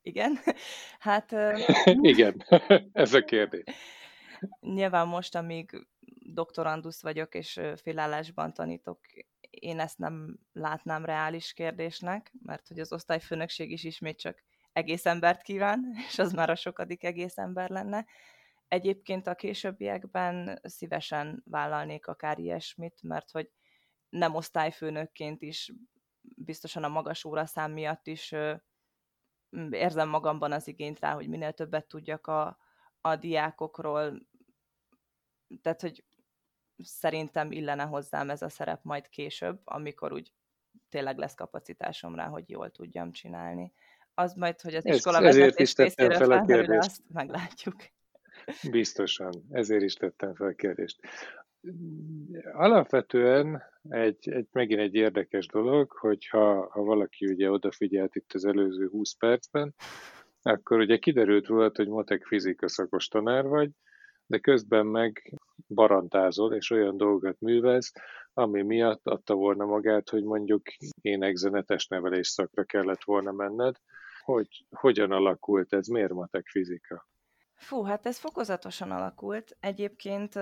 [0.02, 0.38] Igen,
[0.98, 1.32] hát...
[2.14, 2.44] Igen,
[2.92, 3.64] ez a kérdés.
[4.60, 5.86] Nyilván most, amíg
[6.32, 8.98] doktorandusz vagyok, és félállásban tanítok,
[9.50, 14.42] én ezt nem látnám reális kérdésnek, mert hogy az osztályfőnökség is ismét csak
[14.74, 18.06] egész embert kíván, és az már a sokadik egész ember lenne.
[18.68, 23.50] Egyébként a későbbiekben szívesen vállalnék akár ilyesmit, mert hogy
[24.08, 25.72] nem osztályfőnökként is,
[26.20, 28.34] biztosan a magas óraszám miatt is
[29.70, 32.58] érzem magamban az igényt rá, hogy minél többet tudjak a,
[33.00, 34.26] a diákokról,
[35.62, 36.04] tehát, hogy
[36.76, 40.32] szerintem illene hozzám ez a szerep majd később, amikor úgy
[40.88, 43.72] tényleg lesz kapacitásom rá, hogy jól tudjam csinálni
[44.14, 46.78] az majd, hogy az iskola Ez, ezért is tettem fel a kérdést.
[46.78, 47.74] Azt meglátjuk.
[48.70, 51.00] Biztosan, ezért is tettem fel a kérdést.
[52.52, 58.88] Alapvetően egy, egy, megint egy érdekes dolog, hogy ha, valaki ugye odafigyelt itt az előző
[58.88, 59.74] 20 percben,
[60.42, 63.70] akkor ugye kiderült volt, hogy matek fizika szakos tanár vagy,
[64.26, 65.32] de közben meg
[65.68, 67.92] barantázol, és olyan dolgokat művelsz,
[68.32, 70.62] ami miatt adta volna magát, hogy mondjuk
[71.00, 73.76] énekzenetes nevelés szakra kellett volna menned,
[74.24, 75.86] hogy hogyan alakult ez?
[75.86, 77.08] Miért matek fizika?
[77.54, 79.56] Fú, hát ez fokozatosan alakult.
[79.60, 80.34] Egyébként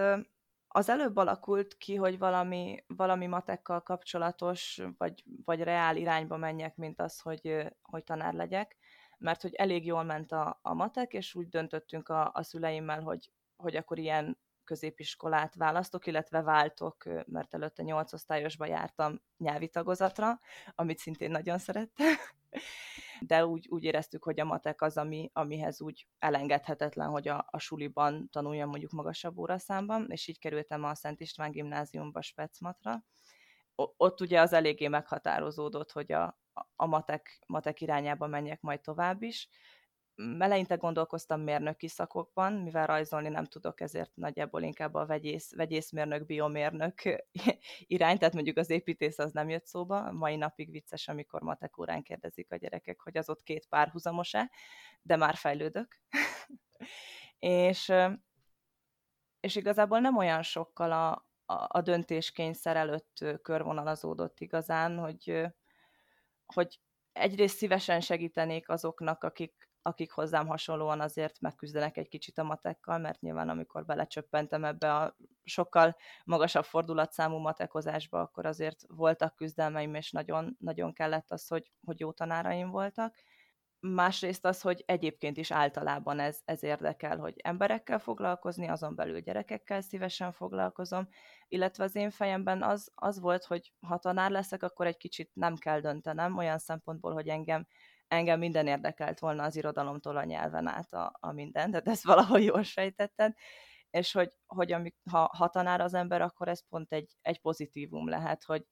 [0.68, 7.00] az előbb alakult ki, hogy valami, valami matekkal kapcsolatos, vagy, vagy reál irányba menjek, mint
[7.00, 8.76] az, hogy, hogy tanár legyek,
[9.18, 13.30] mert hogy elég jól ment a, a matek, és úgy döntöttünk a, a szüleimmel, hogy,
[13.56, 20.40] hogy akkor ilyen középiskolát választok, illetve váltok, mert előtte nyolc osztályosba jártam nyelvi tagozatra,
[20.74, 22.06] amit szintén nagyon szerettem
[23.26, 27.58] de úgy, úgy éreztük, hogy a matek az, ami, amihez úgy elengedhetetlen, hogy a, a
[27.58, 33.04] suliban tanuljam mondjuk magasabb óraszámban, és így kerültem a Szent István gimnáziumba Specmatra.
[33.74, 36.38] Ott ugye az eléggé meghatározódott, hogy a,
[36.76, 39.48] a matek, matek irányába menjek majd tovább is,
[40.38, 47.02] eleinte gondolkoztam mérnöki szakokban, mivel rajzolni nem tudok, ezért nagyjából inkább a vegyész, vegyészmérnök, biomérnök
[47.86, 50.12] irány, tehát mondjuk az építész az nem jött szóba.
[50.12, 54.50] Mai napig vicces, amikor matek órán kérdezik a gyerekek, hogy az ott két párhuzamos-e,
[55.02, 56.00] de már fejlődök.
[57.38, 57.92] és,
[59.40, 61.10] és igazából nem olyan sokkal a,
[61.54, 65.46] a, a döntéskényszer előtt körvonalazódott igazán, hogy,
[66.46, 66.80] hogy
[67.12, 73.20] egyrészt szívesen segítenék azoknak, akik, akik hozzám hasonlóan azért megküzdenek egy kicsit a matekkal, mert
[73.20, 80.56] nyilván amikor belecsöppentem ebbe a sokkal magasabb fordulatszámú matekozásba, akkor azért voltak küzdelmeim, és nagyon,
[80.58, 83.14] nagyon kellett az, hogy, hogy jó tanáraim voltak.
[83.80, 89.80] Másrészt az, hogy egyébként is általában ez, ez érdekel, hogy emberekkel foglalkozni, azon belül gyerekekkel
[89.80, 91.08] szívesen foglalkozom,
[91.48, 95.56] illetve az én fejemben az, az volt, hogy ha tanár leszek, akkor egy kicsit nem
[95.56, 97.66] kell döntenem, olyan szempontból, hogy engem
[98.12, 102.44] engem minden érdekelt volna az irodalomtól a nyelven át a, a minden, de ezt valahogy
[102.44, 103.34] jól sejtetted,
[103.90, 108.08] és hogy, hogy amik, ha, ha tanár az ember, akkor ez pont egy, egy pozitívum
[108.08, 108.66] lehet, hogy,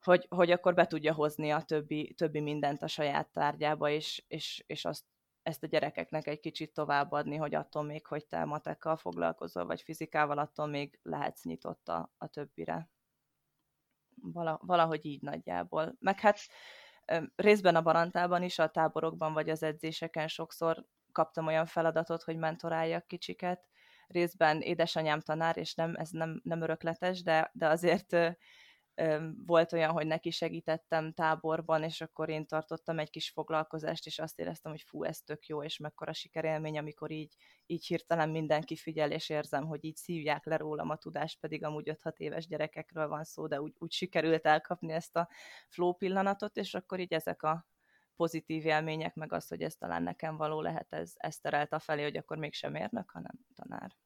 [0.00, 4.64] hogy, hogy akkor be tudja hozni a többi, többi mindent a saját tárgyába, és, és,
[4.66, 5.04] és azt,
[5.42, 10.38] ezt a gyerekeknek egy kicsit továbbadni, hogy attól még, hogy te matekkal foglalkozol, vagy fizikával,
[10.38, 12.90] attól még lehetsz nyitott a, többire.
[14.14, 15.96] Vala, valahogy így nagyjából.
[15.98, 16.38] Meg hát
[17.36, 23.06] részben a barantában is, a táborokban vagy az edzéseken sokszor kaptam olyan feladatot, hogy mentoráljak
[23.06, 23.68] kicsiket.
[24.06, 28.16] Részben édesanyám tanár, és nem, ez nem, nem örökletes, de, de azért
[29.46, 34.38] volt olyan, hogy neki segítettem táborban, és akkor én tartottam egy kis foglalkozást, és azt
[34.38, 37.34] éreztem, hogy fú, ez tök jó, és mekkora sikerélmény, amikor így,
[37.66, 41.96] így hirtelen mindenki figyel, és érzem, hogy így szívják le rólam a tudást, pedig amúgy
[42.02, 45.28] 5-6 éves gyerekekről van szó, de úgy, úgy sikerült elkapni ezt a
[45.68, 47.66] flow pillanatot, és akkor így ezek a
[48.16, 52.02] pozitív élmények, meg az, hogy ez talán nekem való lehet, ez, ez terelt a felé,
[52.02, 54.01] hogy akkor mégsem érnek, hanem tanár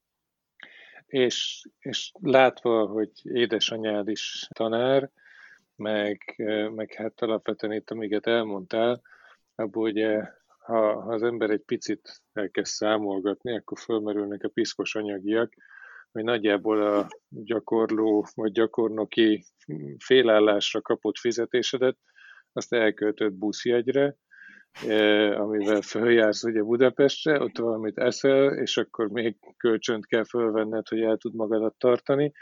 [1.06, 5.10] és, és látva, hogy édesanyád is tanár,
[5.76, 6.34] meg,
[6.74, 9.02] meg hát alapvetően itt, amiket elmondtál,
[9.54, 10.22] abból ugye,
[10.58, 15.54] ha, ha az ember egy picit elkezd számolgatni, akkor fölmerülnek a piszkos anyagiak,
[16.12, 19.44] hogy nagyjából a gyakorló vagy gyakornoki
[19.98, 21.96] félállásra kapott fizetésedet,
[22.52, 24.16] azt elköltött buszjegyre,
[25.36, 31.16] amivel följársz ugye Budapestre, ott valamit eszel, és akkor még kölcsönt kell fölvenned, hogy el
[31.16, 32.32] tud magadat tartani.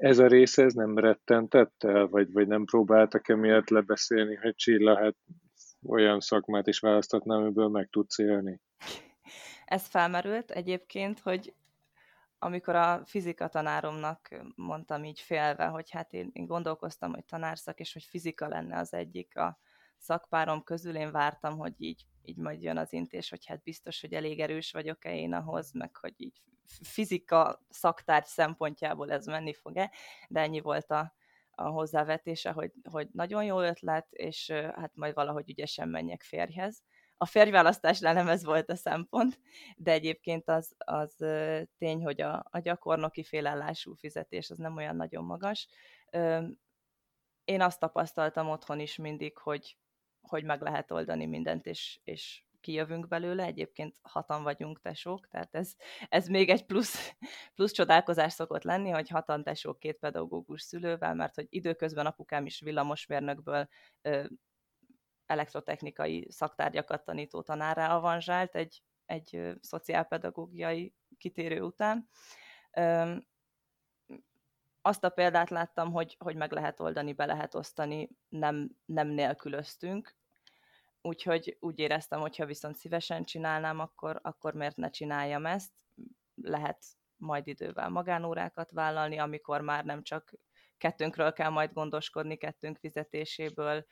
[0.00, 4.96] Ez a része, ez nem rettentett el, vagy, vagy nem próbáltak emiatt lebeszélni, hogy Csilla,
[4.96, 5.16] hát
[5.86, 8.60] olyan szakmát is választatnám, amiből meg tudsz élni?
[9.64, 11.54] Ez felmerült egyébként, hogy
[12.38, 17.92] amikor a fizika tanáromnak mondtam így félve, hogy hát én, én gondolkoztam, hogy tanárszak, és
[17.92, 19.58] hogy fizika lenne az egyik a,
[19.98, 24.12] szakpárom közül én vártam, hogy így, így majd jön az intés, hogy hát biztos, hogy
[24.12, 26.42] elég erős vagyok-e én ahhoz, meg hogy így
[26.82, 29.90] fizika szaktárgy szempontjából ez menni fog-e,
[30.28, 31.14] de ennyi volt a,
[31.50, 36.82] a hozzávetése, hogy, hogy nagyon jó ötlet, és hát majd valahogy ügyesen menjek férjhez.
[37.16, 39.40] A férjválasztásnál nem ez volt a szempont,
[39.76, 41.14] de egyébként az, az
[41.78, 45.68] tény, hogy a, a gyakornoki félállású fizetés az nem olyan nagyon magas.
[47.44, 49.76] Én azt tapasztaltam otthon is mindig, hogy
[50.28, 53.44] hogy meg lehet oldani mindent, és, és kijövünk belőle.
[53.44, 55.74] Egyébként hatan vagyunk tesók, tehát ez,
[56.08, 57.14] ez még egy plusz,
[57.54, 62.60] plusz csodálkozás szokott lenni, hogy hatan tesók két pedagógus szülővel, mert hogy időközben apukám is
[62.60, 63.68] villamosmérnökből
[64.02, 64.24] ö,
[65.26, 72.08] elektrotechnikai szaktárgyakat tanító tanárá avanzsált egy, egy ö, szociálpedagógiai kitérő után.
[72.72, 73.16] Ö,
[74.82, 80.16] azt a példát láttam, hogy, hogy meg lehet oldani, be lehet osztani, nem, nem nélkülöztünk,
[81.00, 85.72] úgyhogy úgy éreztem, hogy ha viszont szívesen csinálnám, akkor, akkor miért ne csináljam ezt.
[86.34, 86.84] Lehet
[87.16, 90.32] majd idővel magánórákat vállalni, amikor már nem csak
[90.76, 93.86] kettőnkről kell majd gondoskodni, kettőnk fizetéséből.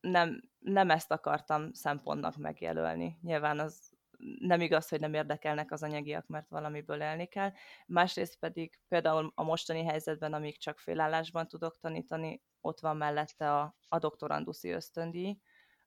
[0.00, 3.18] Nem, nem ezt akartam szempontnak megjelölni.
[3.22, 3.91] Nyilván az
[4.38, 7.52] nem igaz, hogy nem érdekelnek az anyagiak, mert valamiből élni kell.
[7.86, 13.76] Másrészt pedig például a mostani helyzetben, amíg csak félállásban tudok tanítani, ott van mellette a,
[13.88, 15.38] a doktoranduszi ösztöndíj,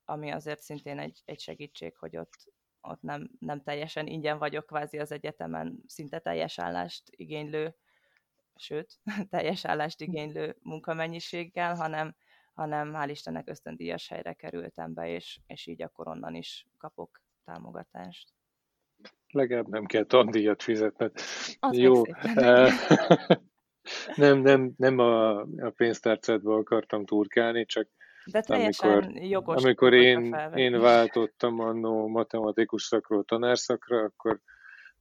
[0.05, 4.99] ami azért szintén egy, egy segítség, hogy ott, ott nem, nem teljesen ingyen vagyok kvázi
[4.99, 7.75] az egyetemen, szinte teljes állást igénylő,
[8.55, 12.15] sőt, teljes állást igénylő munkamennyiséggel, hanem,
[12.53, 18.29] hanem hál' Istennek ösztöndíjas helyre kerültem be, és, és így akkor onnan is kapok támogatást.
[19.27, 21.11] Legalább nem kell tandíjat fizetned.
[21.59, 22.01] Az Jó.
[24.15, 27.87] nem, nem, nem a, a pénztárcádba akartam turkálni, csak
[28.31, 34.41] de amikor, jogos amikor én, én váltottam annó matematikus szakról tanárszakra, akkor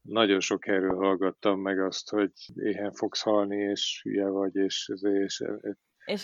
[0.03, 5.41] nagyon sok helyről hallgattam meg azt, hogy éhen fogsz halni, és hülye vagy, és, és
[5.63, 5.77] és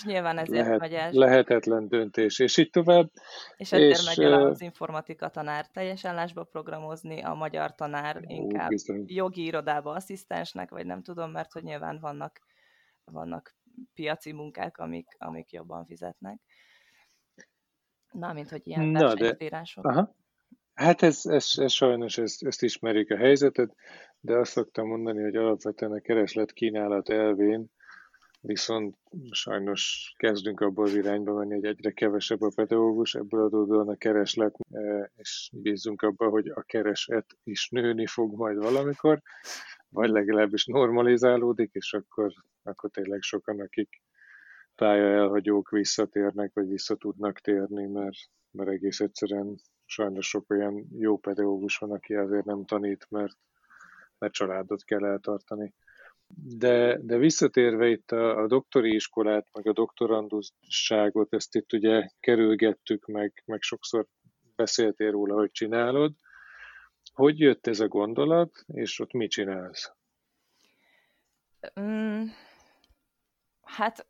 [0.05, 1.11] nyilván ezért lehet, megy el.
[1.12, 3.11] Lehetetlen döntés, és így tovább.
[3.57, 8.21] És ezért és, megy el az informatika tanár teljes állásba programozni, a magyar tanár ó,
[8.27, 9.05] inkább bizony.
[9.07, 12.40] jogi irodába asszisztensnek, vagy nem tudom, mert hogy nyilván vannak,
[13.05, 13.55] vannak
[13.95, 16.40] piaci munkák, amik, amik jobban fizetnek.
[18.12, 19.37] Na, mint hogy ilyen Na, de,
[19.75, 20.14] aha.
[20.75, 23.75] Hát ez, ez, ez sajnos, ezt, ezt ismerik a helyzetet,
[24.21, 27.71] de azt szoktam mondani, hogy alapvetően a kereslet kínálat elvén
[28.40, 28.96] viszont
[29.31, 34.55] sajnos kezdünk abba az irányba menni, hogy egyre kevesebb a pedagógus, ebből adódóan a kereslet,
[34.72, 39.22] e, és bízunk abba, hogy a kereset is nőni fog majd valamikor,
[39.88, 44.03] vagy legalábbis normalizálódik, és akkor, akkor tényleg sokan, akik
[44.74, 48.18] pálya elhagyók visszatérnek, vagy vissza tudnak térni, mert,
[48.50, 53.37] mert egész egyszerűen sajnos sok olyan jó pedagógus van, aki azért nem tanít, mert,
[54.18, 55.74] mert családot kell eltartani.
[56.37, 63.07] De, de visszatérve itt a, a doktori iskolát, meg a doktorandusságot, ezt itt ugye kerülgettük,
[63.07, 64.07] meg, meg sokszor
[64.57, 66.12] beszéltél róla, hogy csinálod.
[67.12, 69.93] Hogy jött ez a gondolat, és ott mit csinálsz?
[71.81, 72.25] Mm,
[73.62, 74.07] hát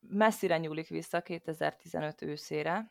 [0.00, 2.90] messzire nyúlik vissza 2015 őszére.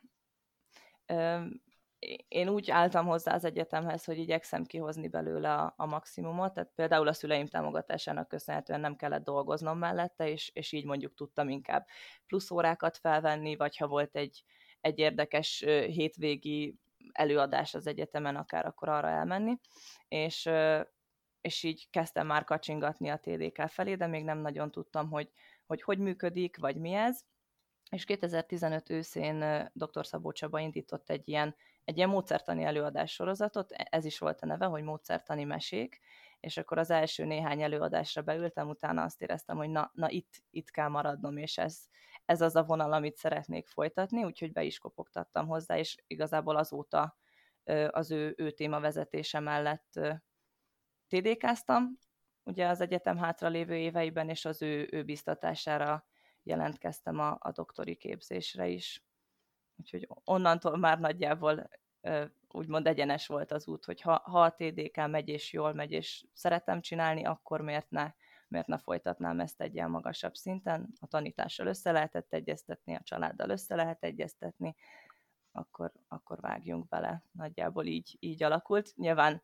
[2.28, 7.08] Én úgy álltam hozzá az egyetemhez, hogy igyekszem kihozni belőle a, a maximumot, tehát például
[7.08, 11.86] a szüleim támogatásának köszönhetően nem kellett dolgoznom mellette, és, és így mondjuk tudtam inkább
[12.26, 14.44] plusz órákat felvenni, vagy ha volt egy,
[14.80, 16.76] egy érdekes hétvégi
[17.12, 19.58] előadás az egyetemen, akár akkor arra elmenni,
[20.08, 20.48] és,
[21.40, 25.30] és így kezdtem már kacsingatni a TDK felé, de még nem nagyon tudtam, hogy
[25.68, 27.20] hogy, hogy működik, vagy mi ez,
[27.90, 30.06] és 2015 őszén dr.
[30.06, 31.56] Szabó Csaba indított egy ilyen,
[31.88, 36.00] egy ilyen módszertani előadás sorozatot, e, ez is volt a neve, hogy módszertani mesék,
[36.40, 40.70] és akkor az első néhány előadásra beültem, utána azt éreztem, hogy na, na itt, itt
[40.70, 41.78] kell maradnom, és ez,
[42.24, 47.16] ez az a vonal, amit szeretnék folytatni, úgyhogy be is kopogtattam hozzá, és igazából azóta
[47.90, 50.00] az ő, ő témavezetése mellett
[51.08, 51.98] TDK-ztam,
[52.44, 56.06] ugye az egyetem hátralévő éveiben, és az ő, ő biztatására
[56.42, 59.07] jelentkeztem a, a doktori képzésre is.
[59.78, 61.68] Úgyhogy onnantól már nagyjából
[62.48, 66.24] úgymond egyenes volt az út, hogy ha, ha a TDK megy és jól megy, és
[66.32, 68.12] szeretem csinálni, akkor miért ne,
[68.48, 70.92] miért ne folytatnám ezt egy ilyen magasabb szinten.
[71.00, 74.74] A tanítással össze lehetett egyeztetni, a családdal össze lehet egyeztetni,
[75.52, 77.22] akkor, akkor vágjunk bele.
[77.32, 78.92] Nagyjából így, így alakult.
[78.96, 79.42] Nyilván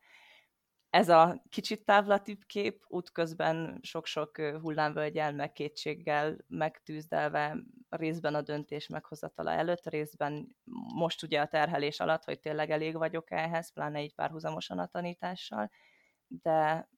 [0.95, 7.57] ez a kicsit távlatibb kép, útközben sok-sok hullámvölgyel, meg kétséggel megtűzdelve
[7.89, 10.55] részben a döntés meghozatala előtt, részben
[10.95, 15.71] most ugye a terhelés alatt, hogy tényleg elég vagyok ehhez, pláne így párhuzamosan a tanítással,
[16.27, 16.89] de,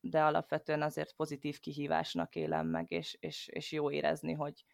[0.00, 4.64] de alapvetően azért pozitív kihívásnak élem meg, és, és, és jó érezni, hogy,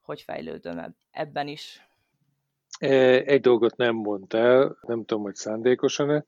[0.00, 1.88] hogy fejlődöm ebben is.
[2.78, 6.24] Egy dolgot nem mondtál, nem tudom, hogy szándékosan-e,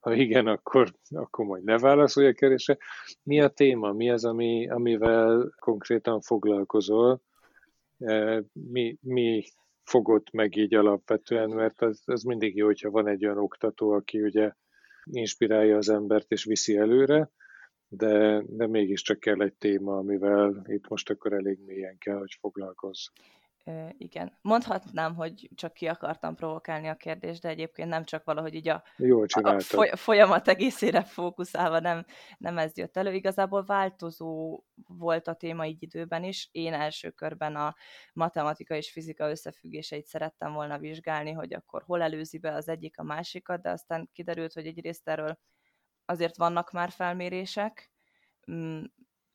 [0.00, 2.78] ha igen, akkor, akkor majd ne válaszolj a kérdésre.
[3.22, 3.92] Mi a téma?
[3.92, 7.22] Mi az, ami, amivel konkrétan foglalkozol?
[7.98, 9.44] E, mi, mi
[9.82, 14.20] fogott meg így alapvetően, mert az, az mindig jó, hogyha van egy olyan oktató, aki
[14.20, 14.52] ugye
[15.04, 17.30] inspirálja az embert és viszi előre,
[17.88, 23.06] de, de mégiscsak kell egy téma, amivel itt most akkor elég mélyen kell, hogy foglalkozz
[23.98, 24.38] igen.
[24.42, 28.82] Mondhatnám, hogy csak ki akartam provokálni a kérdést, de egyébként nem csak valahogy így a,
[28.96, 32.04] Jól a foly- folyamat egészére fókuszálva nem,
[32.38, 33.12] nem ez jött elő.
[33.12, 36.48] Igazából változó volt a téma így időben is.
[36.52, 37.74] Én első körben a
[38.12, 43.02] matematika és fizika összefüggéseit szerettem volna vizsgálni, hogy akkor hol előzi be az egyik a
[43.02, 45.38] másikat, de aztán kiderült, hogy egyrészt erről
[46.04, 47.90] azért vannak már felmérések,
[48.50, 48.82] mm,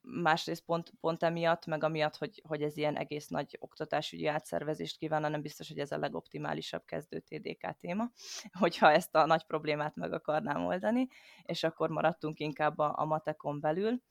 [0.05, 5.27] másrészt pont, pont emiatt, meg amiatt, hogy, hogy ez ilyen egész nagy oktatásügyi átszervezést kívánna,
[5.27, 8.11] nem biztos, hogy ez a legoptimálisabb kezdő TDK téma,
[8.59, 11.07] hogyha ezt a nagy problémát meg akarnám oldani,
[11.43, 14.01] és akkor maradtunk inkább a, a matekon belül.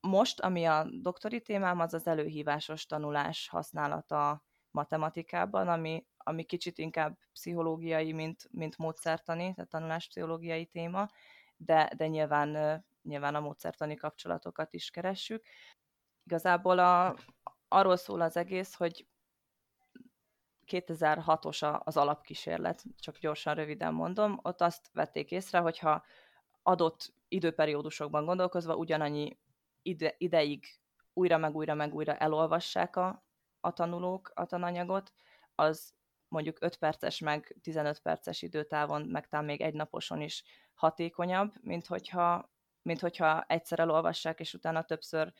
[0.00, 7.18] Most, ami a doktori témám, az az előhívásos tanulás használata matematikában, ami, ami kicsit inkább
[7.32, 11.08] pszichológiai, mint, mint módszertani, tehát tanuláspszichológiai téma,
[11.56, 15.44] de, de nyilván nyilván a módszertani kapcsolatokat is keressük.
[16.24, 17.16] Igazából a,
[17.68, 19.06] arról szól az egész, hogy
[20.66, 26.04] 2006-os az alapkísérlet, csak gyorsan, röviden mondom, ott azt vették észre, hogyha
[26.62, 29.38] adott időperiódusokban gondolkozva ugyanannyi
[29.82, 30.64] ide, ideig
[31.12, 33.24] újra meg újra meg újra elolvassák a,
[33.60, 35.12] a tanulók a tananyagot,
[35.54, 35.94] az
[36.28, 41.86] mondjuk 5 perces meg 15 perces időtávon, meg talán még egy naposon is hatékonyabb, mint
[41.86, 42.50] hogyha
[42.88, 45.32] mint hogyha egyszer elolvassák, és utána többször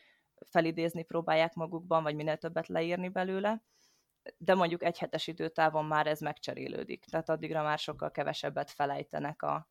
[0.49, 3.63] felidézni próbálják magukban, vagy minél többet leírni belőle,
[4.37, 9.69] de mondjuk egy hetes időtávon már ez megcserélődik, tehát addigra már sokkal kevesebbet felejtenek a,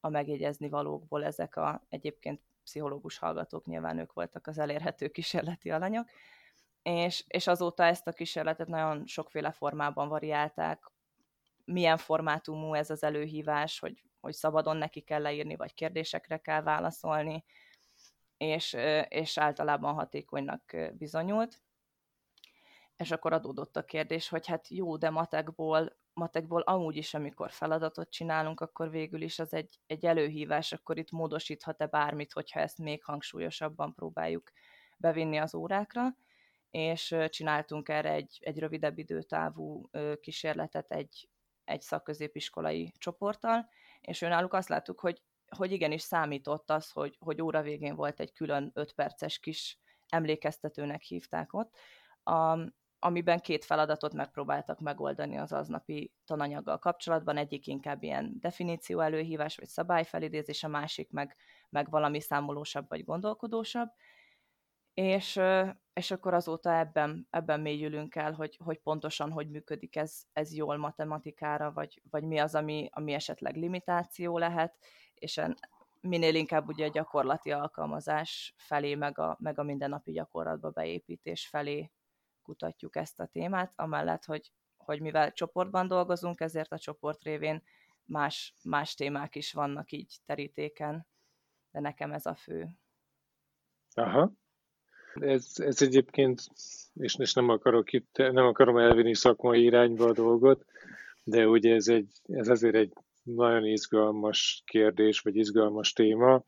[0.00, 6.08] a megjegyezni valókból ezek a egyébként pszichológus hallgatók, nyilván ők voltak az elérhető kísérleti alanyok,
[6.82, 10.90] és, és azóta ezt a kísérletet nagyon sokféle formában variálták,
[11.64, 17.44] milyen formátumú ez az előhívás, hogy hogy szabadon neki kell leírni, vagy kérdésekre kell válaszolni,
[18.36, 18.76] és,
[19.08, 21.62] és általában hatékonynak bizonyult.
[22.96, 28.10] És akkor adódott a kérdés, hogy hát jó, de matekból, matekból amúgy is, amikor feladatot
[28.10, 33.04] csinálunk, akkor végül is az egy, egy előhívás, akkor itt módosíthat-e bármit, hogyha ezt még
[33.04, 34.52] hangsúlyosabban próbáljuk
[34.96, 36.16] bevinni az órákra
[36.74, 41.28] és csináltunk erre egy, egy rövidebb időtávú kísérletet egy,
[41.64, 43.68] egy szakközépiskolai csoporttal,
[44.04, 45.22] és náluk azt láttuk, hogy,
[45.56, 49.78] hogy igenis számított az, hogy, hogy óra végén volt egy külön 5 perces kis
[50.08, 51.76] emlékeztetőnek hívták ott,
[52.22, 52.58] a,
[52.98, 59.68] amiben két feladatot megpróbáltak megoldani az aznapi tananyaggal kapcsolatban, egyik inkább ilyen definíció előhívás, vagy
[59.68, 61.36] szabályfelidézés, a másik meg,
[61.70, 63.88] meg valami számolósabb, vagy gondolkodósabb,
[64.94, 65.40] és,
[65.92, 70.76] és akkor azóta ebben, ebben mélyülünk el, hogy, hogy pontosan hogy működik ez, ez jól
[70.76, 74.76] matematikára, vagy, vagy mi az, ami, ami esetleg limitáció lehet,
[75.14, 75.56] és en,
[76.00, 81.90] minél inkább ugye a gyakorlati alkalmazás felé, meg a, meg a mindennapi gyakorlatba beépítés felé
[82.42, 87.62] kutatjuk ezt a témát, amellett, hogy, hogy mivel csoportban dolgozunk, ezért a csoport révén
[88.04, 91.06] más, más témák is vannak így terítéken,
[91.70, 92.68] de nekem ez a fő.
[93.94, 94.32] Aha.
[95.20, 96.40] Ez, ez egyébként,
[96.94, 100.64] és, és nem akarok itt, nem akarom elvinni szakmai irányba a dolgot,
[101.24, 102.92] de ugye ez, egy, ez azért egy
[103.22, 106.44] nagyon izgalmas kérdés, vagy izgalmas téma,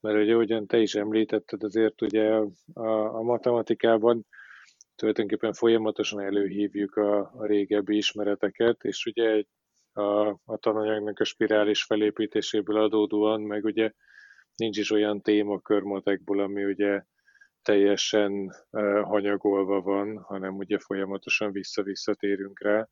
[0.00, 2.30] mert ugye ugyan te is említetted, azért ugye
[2.72, 4.26] a, a matematikában
[4.96, 9.44] tulajdonképpen folyamatosan előhívjuk a, a régebbi ismereteket, és ugye
[9.92, 13.92] a, a tananyagnak a spirális felépítéséből adódóan, meg ugye
[14.56, 17.02] nincs is olyan témakör matekból, ami ugye
[17.62, 18.54] teljesen
[19.02, 22.88] hanyagolva van, hanem ugye folyamatosan vissza-visszatérünk rá.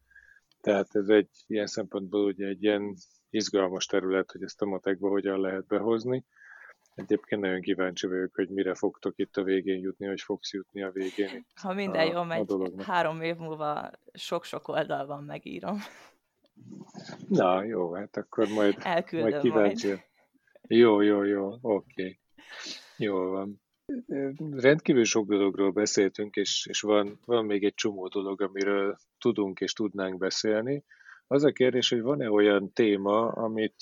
[0.61, 2.95] Tehát ez egy ilyen szempontból ugye egy ilyen
[3.31, 6.25] izgalmas terület, hogy ezt a matekba hogyan lehet behozni.
[6.95, 10.91] Egyébként nagyon kíváncsi vagyok, hogy mire fogtok itt a végén jutni, hogy fogsz jutni a
[10.91, 11.47] végén.
[11.55, 15.79] Ha minden jól megy, három év múlva sok-sok oldalban megírom.
[17.29, 19.87] Na, jó, hát akkor majd, Elküldöm majd kíváncsi.
[19.87, 20.01] Majd.
[20.67, 22.03] Jó, jó, jó, oké.
[22.03, 22.19] Okay.
[22.97, 23.63] Jó van.
[24.51, 29.73] Rendkívül sok dologról beszéltünk, és, és van, van még egy csomó dolog, amiről tudunk és
[29.73, 30.85] tudnánk beszélni.
[31.27, 33.75] Az a kérdés, hogy van-e olyan téma, amit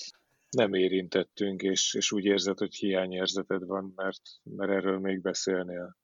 [0.49, 5.97] nem érintettünk, és, és úgy érzed, hogy hiányérzeted van, mert, mert erről még beszélnél?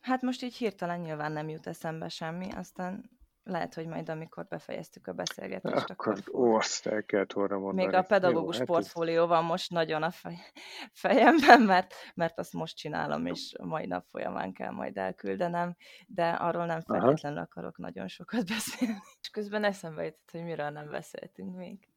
[0.00, 3.10] Hát most így hirtelen nyilván nem jut eszembe semmi, aztán
[3.46, 6.18] lehet, hogy majd amikor befejeztük a beszélgetést, akkor...
[6.18, 7.86] akkor ó, azt el kellett volna mondani.
[7.86, 9.28] Még a pedagógus Jó, hát portfólió ez...
[9.28, 10.36] van most nagyon a fej...
[11.04, 15.76] fejemben, mert, mert azt most csinálom, és mai nap folyamán kell majd elküldenem,
[16.06, 17.46] de arról nem feltétlenül Aha.
[17.50, 18.98] akarok nagyon sokat beszélni.
[19.20, 21.88] És közben eszembe jutott, hogy miről nem beszéltünk még.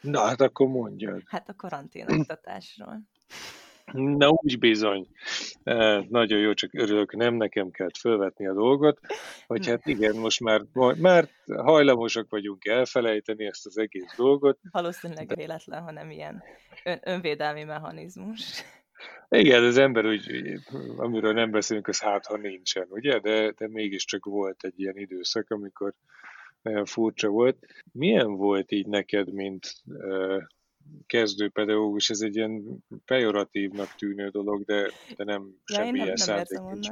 [0.00, 1.22] Na, hát akkor mondjad.
[1.26, 3.00] Hát a karanténoktatásról.
[3.92, 5.06] Na úgy bizony.
[5.64, 9.00] E, nagyon jó, csak örülök, nem nekem kellett felvetni a dolgot,
[9.46, 10.62] hogy hát igen, most már,
[10.96, 14.58] már hajlamosak vagyunk elfelejteni ezt az egész dolgot.
[14.70, 15.34] Valószínűleg de...
[15.34, 16.42] véletlen, hanem ilyen
[16.84, 18.64] ön, önvédelmi mechanizmus.
[19.28, 20.60] Igen, az ember úgy,
[20.96, 23.18] amiről nem beszélünk, az hát, ha nincsen, ugye?
[23.18, 25.94] De, de mégiscsak volt egy ilyen időszak, amikor
[26.62, 27.66] nagyon furcsa volt.
[27.92, 29.74] Milyen volt így neked, mint
[31.06, 36.88] kezdőpedagógus, ez egy ilyen pejoratívnak tűnő dolog, de, de nem ja, semmi ilyen szándék nincs.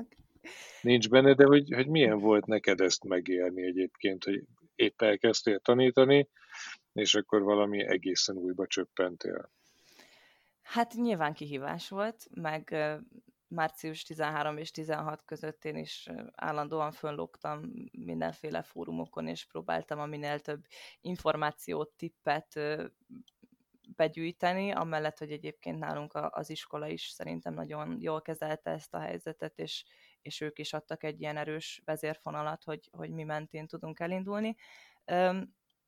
[0.82, 4.42] nincs benne, de hogy, hogy milyen volt neked ezt megélni egyébként, hogy
[4.74, 6.28] épp elkezdtél tanítani,
[6.92, 9.50] és akkor valami egészen újba csöppentél.
[10.62, 12.74] Hát nyilván kihívás volt, meg
[13.52, 17.60] március 13 és 16 között én is állandóan föllógtam
[17.92, 20.64] mindenféle fórumokon, és próbáltam a minél több
[21.00, 22.60] információt, tippet
[24.02, 29.58] begyűjteni, amellett, hogy egyébként nálunk az iskola is szerintem nagyon jól kezelte ezt a helyzetet,
[29.58, 29.84] és,
[30.22, 34.56] és ők is adtak egy ilyen erős vezérfonalat, hogy, hogy mi mentén tudunk elindulni.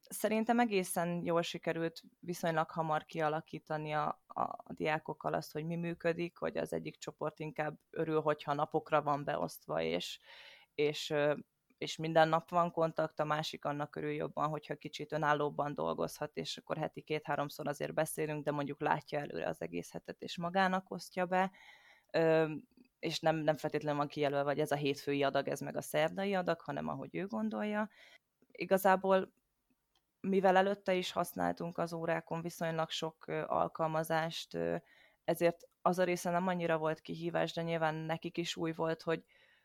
[0.00, 6.36] Szerintem egészen jól sikerült viszonylag hamar kialakítani a, a, a diákokkal azt, hogy mi működik,
[6.36, 10.20] hogy az egyik csoport inkább örül, hogyha napokra van beosztva, és,
[10.74, 11.14] és
[11.84, 16.56] és minden nap van kontakt, a másik annak körül jobban, hogyha kicsit önállóban dolgozhat, és
[16.56, 21.26] akkor heti két-háromszor azért beszélünk, de mondjuk látja előre az egész hetet, és magának osztja
[21.26, 21.50] be,
[22.98, 26.34] és nem, nem feltétlenül van kijelölve, vagy ez a hétfői adag, ez meg a szerdai
[26.34, 27.90] adag, hanem ahogy ő gondolja.
[28.52, 29.32] Igazából
[30.20, 34.58] mivel előtte is használtunk az órákon viszonylag sok alkalmazást,
[35.24, 39.24] ezért az a része nem annyira volt kihívás, de nyilván nekik is új volt, hogy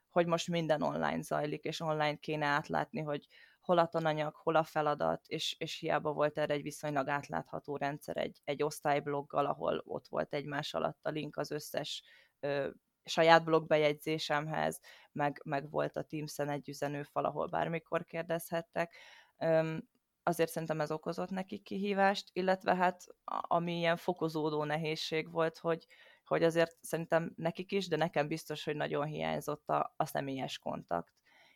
[0.10, 3.28] hogy most minden online zajlik, és online kéne átlátni, hogy
[3.62, 8.18] hol a tananyag, hol a feladat, és, és hiába volt erre egy viszonylag átlátható rendszer
[8.18, 12.04] egy, egy osztálybloggal, ahol ott volt egymás alatt a link az összes
[12.40, 12.70] ö,
[13.04, 14.80] saját blogbejegyzésemhez,
[15.12, 18.96] meg, meg volt a Teams-en egy üzenőfal, ahol bármikor kérdezhettek.
[19.38, 19.88] Öm,
[20.24, 23.04] azért szerintem ez okozott nekik kihívást, illetve hát
[23.42, 25.86] ami ilyen fokozódó nehézség volt, hogy,
[26.30, 31.14] hogy azért szerintem nekik is, de nekem biztos, hogy nagyon hiányzott a, a személyes kontakt.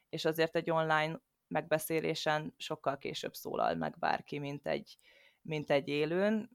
[0.09, 4.97] És azért egy online megbeszélésen sokkal később szólal meg bárki, mint egy,
[5.41, 6.49] mint egy élőn.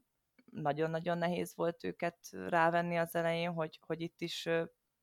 [0.51, 2.17] Nagyon-nagyon nehéz volt őket
[2.47, 4.49] rávenni az elején, hogy, hogy itt is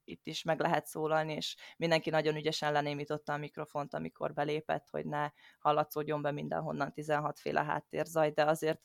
[0.08, 5.06] itt is meg lehet szólalni, és mindenki nagyon ügyesen lenémította a mikrofont, amikor belépett, hogy
[5.06, 8.80] ne hallatszódjon be mindenhonnan 16 féle háttérzaj, de azért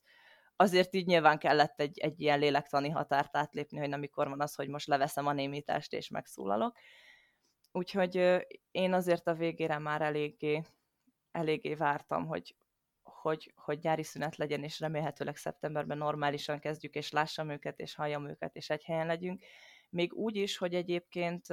[0.55, 4.55] azért így nyilván kellett egy, egy ilyen lélektani határt átlépni, hogy nem mikor van az,
[4.55, 6.77] hogy most leveszem a némítást és megszólalok.
[7.71, 8.15] úgyhogy
[8.71, 10.61] én azért a végére már eléggé,
[11.31, 12.55] eléggé vártam, hogy,
[13.03, 18.29] hogy, hogy nyári szünet legyen, és remélhetőleg szeptemberben normálisan kezdjük, és lássam őket, és halljam
[18.29, 19.43] őket, és egy helyen legyünk.
[19.89, 21.47] Még úgy is, hogy egyébként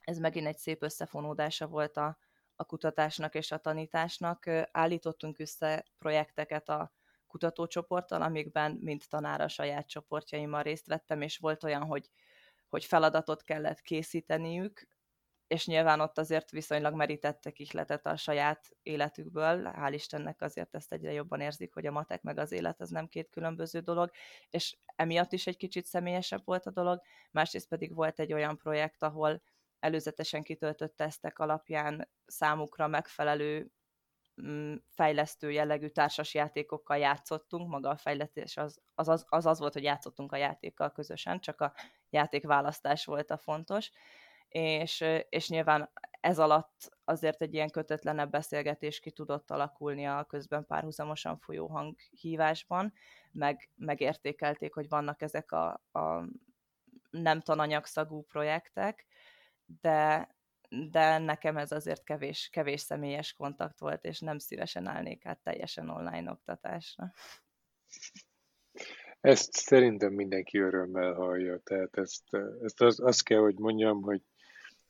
[0.00, 2.18] ez megint egy szép összefonódása volt a,
[2.56, 4.46] a kutatásnak és a tanításnak.
[4.70, 6.92] Állítottunk össze projekteket a
[7.28, 12.10] kutatócsoporttal, amikben mint tanára saját csoportjaimmal részt vettem, és volt olyan, hogy,
[12.68, 14.88] hogy feladatot kellett készíteniük,
[15.48, 21.12] és nyilván ott azért viszonylag merítettek ihletet a saját életükből, hál' Istennek azért ezt egyre
[21.12, 24.10] jobban érzik, hogy a matek meg az élet az nem két különböző dolog,
[24.50, 27.00] és emiatt is egy kicsit személyesebb volt a dolog,
[27.30, 29.42] másrészt pedig volt egy olyan projekt, ahol
[29.78, 33.70] előzetesen kitöltött tesztek alapján számukra megfelelő
[34.88, 40.32] fejlesztő jellegű társasjátékokkal játszottunk, maga a fejlesztés az az, az, az az volt, hogy játszottunk
[40.32, 41.72] a játékkal közösen, csak a
[42.10, 43.90] játékválasztás volt a fontos,
[44.48, 50.66] és, és nyilván ez alatt azért egy ilyen kötetlenebb beszélgetés ki tudott alakulni a közben
[50.66, 52.92] párhuzamosan folyó hanghívásban,
[53.32, 56.24] meg megértékelték, hogy vannak ezek a, a
[57.10, 59.06] nem tananyagszagú projektek,
[59.80, 60.28] de,
[60.68, 65.88] de nekem ez azért kevés, kevés személyes kontakt volt, és nem szívesen állnék át teljesen
[65.88, 67.12] online oktatásra.
[69.20, 72.24] Ezt szerintem mindenki örömmel hallja, tehát ezt,
[72.62, 74.22] ezt az, kell, hogy mondjam, hogy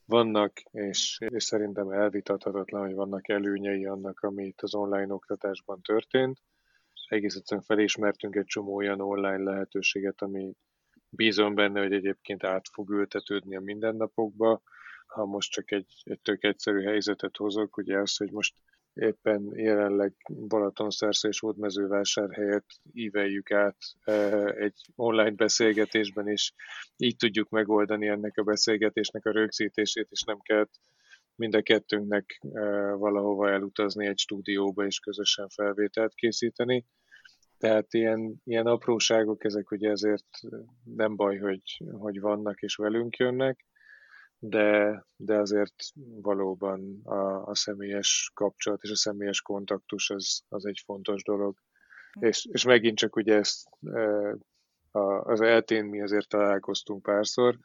[0.05, 6.39] vannak, és, és szerintem elvitathatatlan, hogy vannak előnyei annak, amit az online oktatásban történt.
[7.07, 10.53] Egész egyszerűen felismertünk egy csomó olyan online lehetőséget, ami
[11.09, 14.61] bízom benne, hogy egyébként át fog ültetődni a mindennapokba.
[15.09, 18.53] Ha most csak egy, egy tök egyszerű helyzetet hozok, ugye az, hogy most
[18.93, 20.13] éppen jelenleg
[20.47, 21.43] Balatonszársz és
[22.31, 24.13] helyett íveljük át e,
[24.45, 26.53] egy online beszélgetésben, és
[26.97, 30.67] így tudjuk megoldani ennek a beszélgetésnek a rögzítését, és nem kell
[31.35, 32.59] mind a kettőnknek e,
[32.91, 36.85] valahova elutazni egy stúdióba és közösen felvételt készíteni.
[37.57, 40.27] Tehát ilyen, ilyen apróságok, ezek ugye ezért
[40.83, 43.65] nem baj, hogy, hogy vannak és velünk jönnek,
[44.39, 45.73] de, de azért
[46.21, 51.57] valóban a, a személyes kapcsolat és a személyes kontaktus az, az egy fontos dolog.
[52.11, 52.25] Hm.
[52.25, 54.35] És, és megint csak ugye ezt e,
[55.23, 57.59] az eltén mi azért találkoztunk párszor,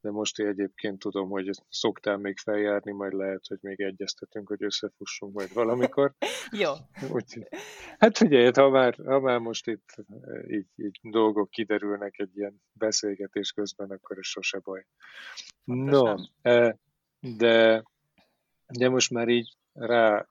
[0.00, 4.62] de most én egyébként tudom, hogy szoktál még feljárni, majd lehet, hogy még egyeztetünk, hogy
[4.62, 6.14] összefussunk majd valamikor.
[6.62, 6.72] Jó.
[7.10, 7.48] Úgy,
[7.98, 9.94] hát figyelj, ha már, ha már most itt
[10.46, 14.86] így, így dolgok kiderülnek egy ilyen beszélgetés közben, akkor ez sose baj.
[15.66, 16.14] No,
[17.20, 17.82] de,
[18.66, 20.26] de most már így rá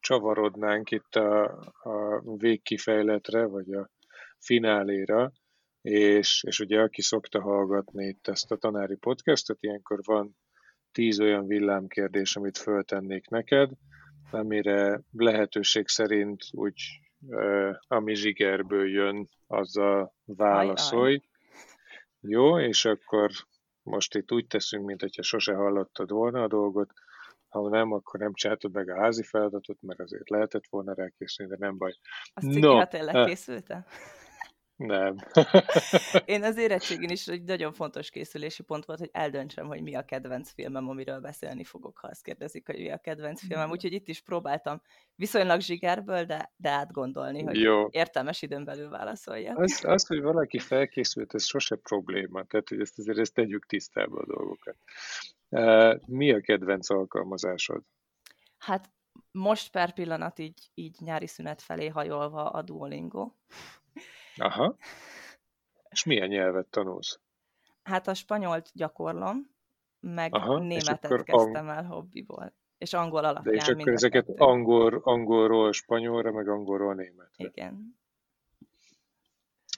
[0.00, 1.44] csavarodnánk itt a,
[1.82, 3.90] a végkifejletre, vagy a
[4.38, 5.32] fináléra,
[5.82, 10.36] és, és ugye aki szokta hallgatni itt ezt a tanári podcastot, ilyenkor van
[10.92, 13.70] tíz olyan villámkérdés, amit föltennék neked,
[14.30, 16.74] amire lehetőség szerint úgy,
[17.86, 21.20] ami zsigerből jön, az a válaszolj.
[22.20, 23.30] Jó, és akkor
[23.82, 26.92] most itt úgy teszünk, mint hogyha sose hallottad volna a dolgot,
[27.48, 31.50] ha nem, akkor nem csináltad meg a házi feladatot, mert azért lehetett volna rá készülni,
[31.56, 31.92] de nem baj.
[32.34, 33.84] Azt no, tényleg készültem?
[34.76, 35.16] Nem.
[36.24, 40.04] Én az érettségén is egy nagyon fontos készülési pont volt, hogy eldöntsem, hogy mi a
[40.04, 43.68] kedvenc filmem, amiről beszélni fogok, ha azt kérdezik, hogy mi a kedvenc filmem.
[43.68, 43.70] Mm.
[43.70, 44.82] Úgyhogy itt is próbáltam
[45.14, 47.88] viszonylag zsigerből, de, de átgondolni, hogy Jó.
[47.90, 49.54] értelmes időn belül válaszolja.
[49.54, 52.44] Az, az, hogy valaki felkészült, ez sose probléma.
[52.44, 54.76] Tehát, hogy ezt azért ezt tegyük tisztába a dolgokat.
[56.06, 57.82] Mi a kedvenc alkalmazásod?
[58.58, 58.90] Hát
[59.30, 63.32] most per pillanat így, így nyári szünet felé hajolva a Duolingo.
[64.36, 64.76] Aha.
[65.90, 67.20] És milyen nyelvet tanulsz?
[67.82, 69.50] Hát a spanyolt gyakorlom,
[70.00, 71.76] meg Aha, németet kezdtem ang...
[71.76, 72.52] el hobbiból.
[72.78, 73.54] És angol alapján.
[73.54, 77.44] De és akkor ezeket angol, angolról spanyolra, meg angolról németre.
[77.44, 78.00] Igen.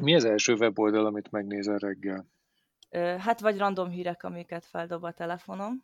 [0.01, 2.27] Mi az első weboldal, amit megnézel reggel?
[3.19, 5.83] Hát vagy random hírek, amiket feldob a telefonom,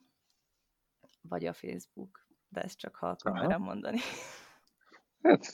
[1.20, 3.98] vagy a Facebook, de ezt csak ha akarom mondani.
[5.22, 5.44] Hát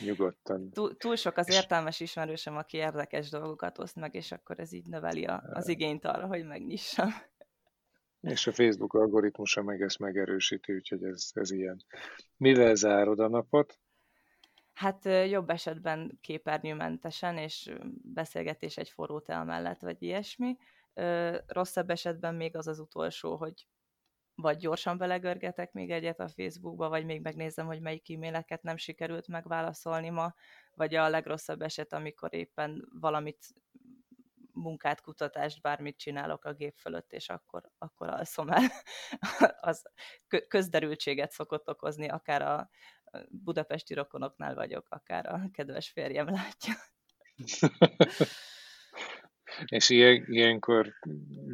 [0.00, 0.70] Nyugodtan.
[0.70, 4.86] Túl, túl sok az értelmes ismerősöm, aki érdekes dolgokat oszt meg, és akkor ez így
[4.86, 7.08] növeli a, az igényt arra, hogy megnyissam.
[8.20, 11.84] És a Facebook algoritmusa meg ezt megerősíti, úgyhogy ez, ez ilyen.
[12.36, 13.78] Mivel zárod a napot?
[14.72, 20.56] Hát jobb esetben képernyőmentesen, és beszélgetés egy forró tea mellett, vagy ilyesmi.
[21.46, 23.66] Rosszabb esetben még az az utolsó, hogy
[24.34, 29.28] vagy gyorsan belegörgetek még egyet a Facebookba, vagy még megnézem, hogy melyik e-maileket nem sikerült
[29.28, 30.34] megválaszolni ma,
[30.74, 33.46] vagy a legrosszabb eset, amikor éppen valamit
[34.52, 38.70] munkát, kutatást, bármit csinálok a gép fölött, és akkor, akkor alszom el.
[39.70, 39.82] az
[40.48, 42.70] közderültséget szokott okozni, akár a
[43.28, 46.74] budapesti rokonoknál vagyok, akár a kedves férjem látja.
[49.64, 50.92] És ilyen, ilyenkor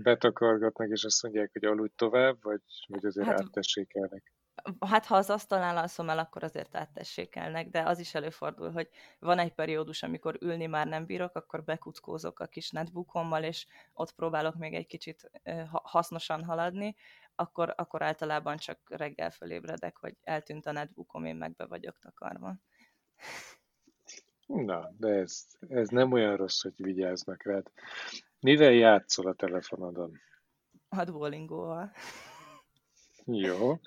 [0.03, 4.33] betakargatnak, és azt mondják, hogy aludj tovább, vagy, vagy azért hát, áttessékelnek?
[4.81, 8.89] Hát ha az asztalnál alszom el, akkor azért áttessékelnek, de az is előfordul, hogy
[9.19, 14.15] van egy periódus, amikor ülni már nem bírok, akkor bekuckózok a kis netbookommal, és ott
[14.15, 15.31] próbálok még egy kicsit
[15.71, 16.97] hasznosan haladni,
[17.35, 22.57] akkor, akkor általában csak reggel fölébredek, hogy eltűnt a netbookom, én meg be vagyok takarva.
[24.55, 27.71] Na, de ez, ez nem olyan rossz, hogy vigyáznak rád.
[28.41, 30.21] Mivel játszol a telefonodon?
[30.89, 31.93] A Duolingo-val.
[33.25, 33.79] Jó.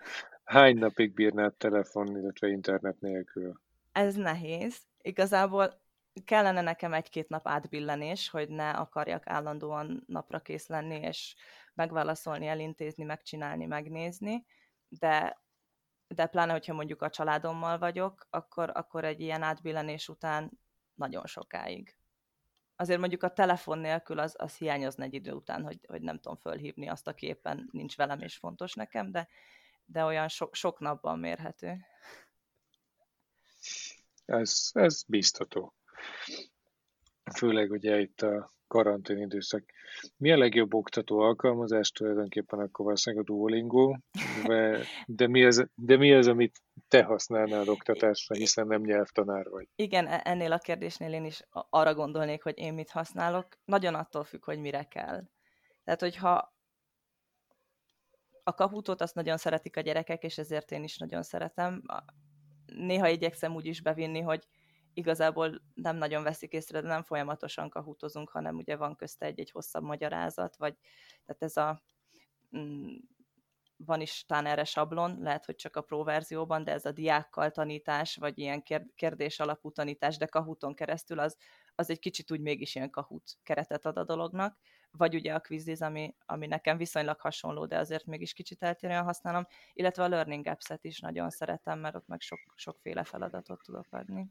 [0.43, 3.61] Hány napig bírnád telefon, illetve internet nélkül?
[3.91, 4.77] Ez nehéz.
[5.01, 5.81] Igazából
[6.25, 11.35] kellene nekem egy-két nap átbillenés, hogy ne akarjak állandóan napra kész lenni, és
[11.73, 14.45] megválaszolni, elintézni, megcsinálni, megnézni,
[14.87, 15.42] de,
[16.15, 20.51] de pláne, hogyha mondjuk a családommal vagyok, akkor, akkor egy ilyen átbillenés után
[20.93, 21.95] nagyon sokáig.
[22.75, 26.37] Azért mondjuk a telefon nélkül az, az hiányozna egy idő után, hogy, hogy nem tudom
[26.37, 29.27] fölhívni azt, aki éppen nincs velem és fontos nekem, de,
[29.85, 31.77] de olyan sok, sok napban mérhető.
[34.25, 35.73] Ez, ez biztató.
[37.43, 39.63] Főleg ugye itt a karantén időszak.
[40.17, 41.89] Mi a legjobb oktató alkalmazás?
[41.89, 43.95] Tulajdonképpen akkor valószínűleg a Duolingo,
[45.05, 49.67] de mi, az, de mi az, amit te használnál oktatásra, hiszen nem nyelvtanár vagy?
[49.75, 53.47] Igen, e, ennél a kérdésnél én is arra gondolnék, hogy én mit használok.
[53.65, 55.23] Nagyon attól függ, hogy mire kell.
[55.83, 56.53] Tehát, hogyha
[58.43, 61.81] a kaputot azt nagyon szeretik a gyerekek, és ezért én is nagyon szeretem.
[62.65, 64.47] Néha igyekszem úgy is bevinni, hogy
[64.93, 69.83] igazából nem nagyon veszik észre, de nem folyamatosan kahutozunk, hanem ugye van közte egy-egy hosszabb
[69.83, 70.75] magyarázat, vagy
[71.25, 71.83] tehát ez a
[72.57, 72.95] mm,
[73.85, 77.51] van is talán erre sablon, lehet, hogy csak a pro verzióban, de ez a diákkal
[77.51, 78.63] tanítás, vagy ilyen
[78.95, 81.37] kérdés alapú tanítás, de kahuton keresztül az,
[81.75, 84.57] az egy kicsit úgy mégis ilyen kahut keretet ad a dolognak,
[84.91, 89.47] vagy ugye a Quiziz, ami, ami nekem viszonylag hasonló, de azért mégis kicsit eltérően használom,
[89.73, 94.29] illetve a Learning Apps-et is nagyon szeretem, mert ott meg sok, sokféle feladatot tudok adni.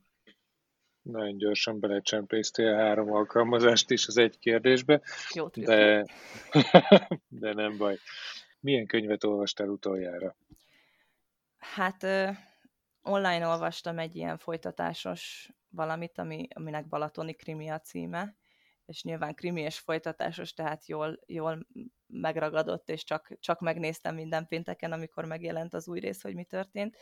[1.03, 5.03] Nagyon gyorsan belecsempésztél három alkalmazást is az egy kérdésbe,
[5.35, 6.05] Jó, de,
[7.43, 7.99] de nem baj.
[8.61, 10.37] Milyen könyvet olvastál utoljára?
[11.59, 12.03] Hát
[13.03, 18.37] online olvastam egy ilyen folytatásos valamit, ami, aminek Balatoni krimi a címe,
[18.87, 21.67] és nyilván krimi és folytatásos, tehát jól, jól
[22.07, 26.97] megragadott, és csak, csak megnéztem minden pénteken, amikor megjelent az új rész, hogy mi történt,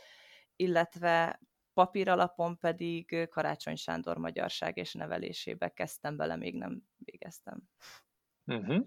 [0.55, 1.39] illetve
[1.73, 7.61] papír alapon pedig Karácsony Sándor magyarság és nevelésébe kezdtem bele, még nem végeztem.
[8.45, 8.85] Uh-huh.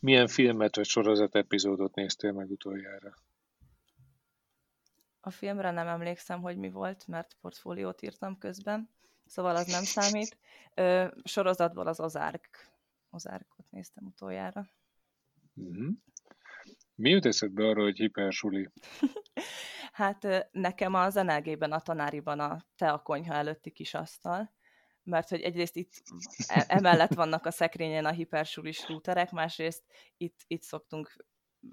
[0.00, 3.14] Milyen filmet vagy sorozat epizódot néztél meg utoljára?
[5.20, 8.88] A filmre nem emlékszem, hogy mi volt, mert portfóliót írtam közben,
[9.26, 10.36] szóval az nem számít.
[10.74, 12.70] Ö, sorozatból az Ozárk.
[13.10, 14.70] Ozárkot néztem utoljára.
[15.54, 15.92] Uh-huh.
[16.94, 18.68] Mi jut eszedbe arra, hogy hipersuli?
[19.92, 24.52] hát nekem az NLG-ben, a tanáriban a te a konyha előtti kis asztal,
[25.02, 25.92] mert hogy egyrészt itt
[26.46, 29.82] e, emellett vannak a szekrényen a hipersulis rúterek, másrészt
[30.16, 31.26] itt, itt szoktunk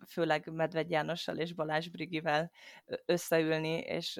[0.08, 2.52] főleg Medvegy Jánossal és Balázs Brigivel
[3.06, 4.20] összeülni, és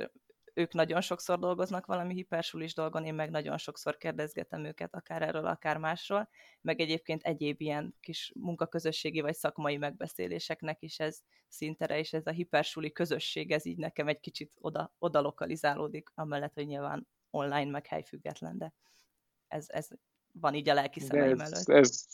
[0.54, 5.46] ők nagyon sokszor dolgoznak valami hipersulis dolgon, én meg nagyon sokszor kérdezgetem őket, akár erről,
[5.46, 6.30] akár másról,
[6.62, 12.32] meg egyébként egyéb ilyen kis munkaközösségi vagy szakmai megbeszéléseknek is ez szintere, és ez a
[12.32, 17.88] hipersuli közösség, ez így nekem egy kicsit oda, oda lokalizálódik, amellett, hogy nyilván online meg
[17.88, 18.74] helyfüggetlen, de
[19.48, 19.88] ez, ez
[20.32, 21.68] van így a lelki szemeim előtt.
[21.68, 22.06] Ez,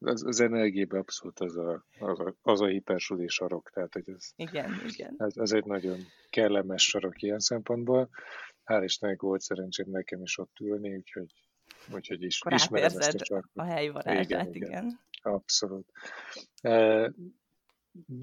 [0.00, 4.30] ez, az energiében abszolút az a, az a, az a hipersuli sarok, tehát hogy ez,
[4.36, 5.14] igen, igen.
[5.18, 5.98] Ez, ez egy nagyon
[6.30, 8.08] kellemes sarok ilyen szempontból.
[8.64, 11.34] Hál' Istennek volt szerencsém nekem is ott ülni, úgyhogy,
[11.94, 13.50] úgyhogy is, Akkor ismerem ezt a sarkot.
[13.54, 14.68] a helyvarázsát, igen, igen.
[14.70, 15.00] igen.
[15.22, 15.86] Abszolút.
[16.60, 17.12] E,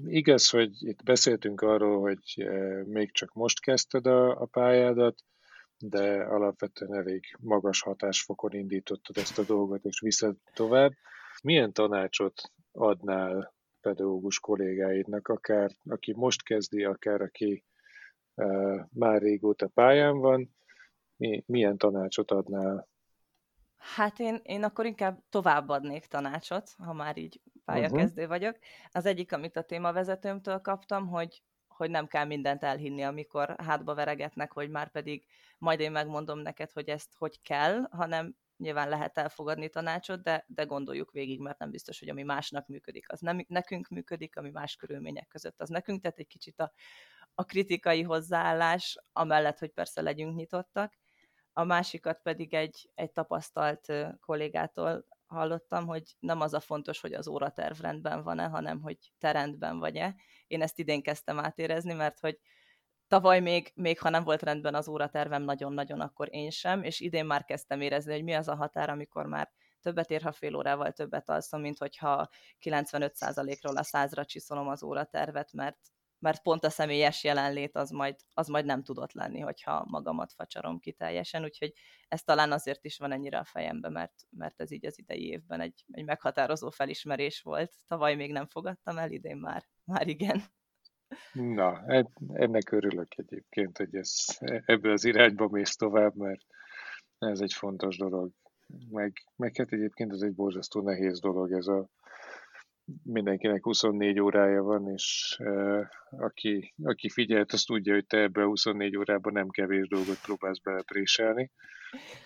[0.06, 5.22] igaz, hogy itt beszéltünk arról, hogy e, még csak most kezdted a, a pályádat,
[5.78, 10.92] de alapvetően elég magas hatásfokon indítottad ezt a dolgot, és viszed tovább.
[11.42, 17.64] Milyen tanácsot adnál pedagógus kollégáidnak, akár aki most kezdi, akár aki
[18.34, 20.56] uh, már régóta pályán van,
[21.16, 22.88] mi, milyen tanácsot adnál?
[23.76, 28.38] Hát én, én akkor inkább továbbadnék tanácsot, ha már így pályakezdő uh-huh.
[28.38, 28.58] vagyok.
[28.90, 31.42] Az egyik, amit a témavezetőmtől kaptam, hogy
[31.76, 35.26] hogy nem kell mindent elhinni, amikor hátba veregetnek, hogy már pedig
[35.58, 40.64] majd én megmondom neked, hogy ezt hogy kell, hanem nyilván lehet elfogadni tanácsot, de, de
[40.64, 44.76] gondoljuk végig, mert nem biztos, hogy ami másnak működik, az nem nekünk működik, ami más
[44.76, 46.72] körülmények között az nekünk, tehát egy kicsit a,
[47.34, 50.94] a kritikai hozzáállás, amellett, hogy persze legyünk nyitottak.
[51.52, 57.28] A másikat pedig egy, egy tapasztalt kollégától hallottam, hogy nem az a fontos, hogy az
[57.28, 60.14] óraterv rendben van-e, hanem hogy te rendben vagy-e.
[60.46, 62.38] Én ezt idén kezdtem átérezni, mert hogy
[63.08, 67.26] tavaly még, még ha nem volt rendben az óratervem nagyon-nagyon, akkor én sem, és idén
[67.26, 70.92] már kezdtem érezni, hogy mi az a határ, amikor már többet ér, ha fél órával
[70.92, 72.28] többet alszom, mint hogyha
[72.60, 75.78] 95%-ról a 100-ra csiszolom az óratervet, mert,
[76.18, 80.78] mert pont a személyes jelenlét az majd, az majd nem tudott lenni, hogyha magamat facsarom
[80.78, 81.72] ki teljesen, úgyhogy
[82.08, 85.60] ez talán azért is van ennyire a fejemben, mert, mert ez így az idei évben
[85.60, 87.72] egy, egy meghatározó felismerés volt.
[87.86, 90.42] Tavaly még nem fogadtam el, idén már, már igen.
[91.32, 91.84] Na,
[92.32, 94.24] ennek örülök egyébként, hogy ez,
[94.64, 96.40] ebből az irányba mész tovább, mert
[97.18, 98.30] ez egy fontos dolog.
[98.90, 101.88] Meg, meg hát egyébként ez egy borzasztó nehéz dolog, ez a
[103.02, 108.46] mindenkinek 24 órája van, és uh, aki, aki figyelt, az tudja, hogy te ebben a
[108.46, 111.50] 24 órában nem kevés dolgot próbálsz belepréselni,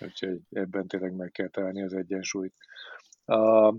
[0.01, 2.55] úgyhogy ebben tényleg meg kell találni az egyensúlyt.
[3.25, 3.75] A,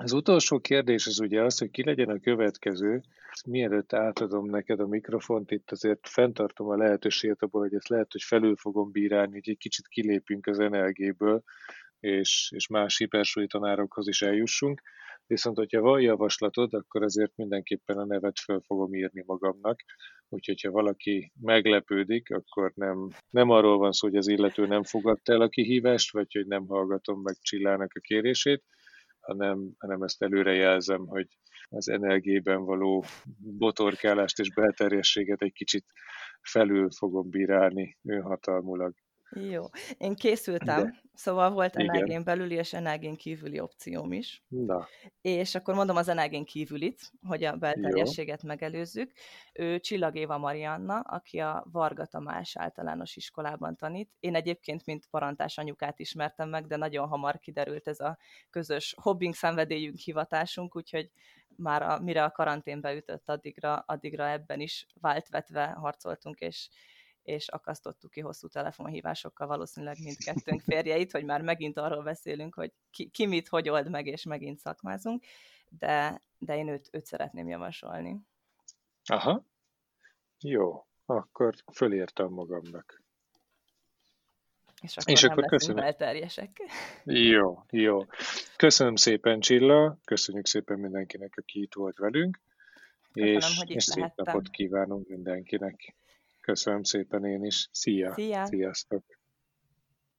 [0.00, 3.02] az utolsó kérdés az ugye az, hogy ki legyen a következő.
[3.46, 8.22] Mielőtt átadom neked a mikrofont, itt azért fenntartom a lehetőséget abból, hogy ezt lehet, hogy
[8.22, 11.42] felül fogom bírálni, hogy egy kicsit kilépünk az NLG-ből,
[12.00, 14.82] és, és más hipersúlyi tanárokhoz is eljussunk.
[15.26, 19.80] Viszont, hogyha van javaslatod, akkor azért mindenképpen a nevet föl fogom írni magamnak.
[20.28, 25.32] Úgyhogy, ha valaki meglepődik, akkor nem, nem arról van szó, hogy az illető nem fogadta
[25.32, 28.62] el a kihívást, vagy hogy nem hallgatom meg Csillának a kérését,
[29.28, 31.26] hanem, hanem ezt előre jelzem, hogy
[31.68, 33.04] az NLG-ben való
[33.38, 35.84] botorkálást és belterjességet egy kicsit
[36.40, 38.94] felül fogom bírálni önhatalmulag.
[39.30, 39.64] Jó,
[39.98, 41.02] én készültem, De.
[41.14, 44.42] szóval volt NLG-n belüli és NLG-n kívüli opcióm is.
[44.48, 44.88] Na.
[45.20, 48.48] És akkor mondom az NLG-n kívülit, hogy a belterjességet Jó.
[48.48, 49.12] megelőzzük.
[49.52, 54.10] Ő Csillag Éva Marianna, aki a Varga Tamás általános iskolában tanít.
[54.20, 58.18] Én egyébként, mint parantás anyukát ismertem meg, de nagyon hamar kiderült ez a
[58.50, 61.10] közös hobbing szenvedélyünk, hivatásunk, úgyhogy
[61.56, 66.68] már a, mire a karantén beütött, addigra, addigra ebben is váltvetve harcoltunk, és
[67.28, 73.08] és akasztottuk ki hosszú telefonhívásokkal valószínűleg mindkettőnk férjeit, hogy már megint arról beszélünk, hogy ki,
[73.08, 75.24] ki mit, hogy old meg, és megint szakmázunk,
[75.68, 78.20] de, de én őt, őt szeretném javasolni.
[79.04, 79.44] Aha,
[80.40, 83.02] jó, akkor fölírtam magamnak.
[84.80, 85.84] És akkor, és akkor köszönöm.
[85.84, 86.60] elterjesek.
[87.04, 88.06] Jó, jó.
[88.56, 92.40] Köszönöm szépen, Csilla, köszönjük szépen mindenkinek, aki itt volt velünk,
[93.12, 95.96] köszönöm, és, hogy és szép napot kívánunk mindenkinek.
[96.48, 97.68] Köszönöm szépen én is.
[97.72, 98.12] Szia!
[98.12, 98.46] Szia.
[98.46, 99.17] Sziasztok!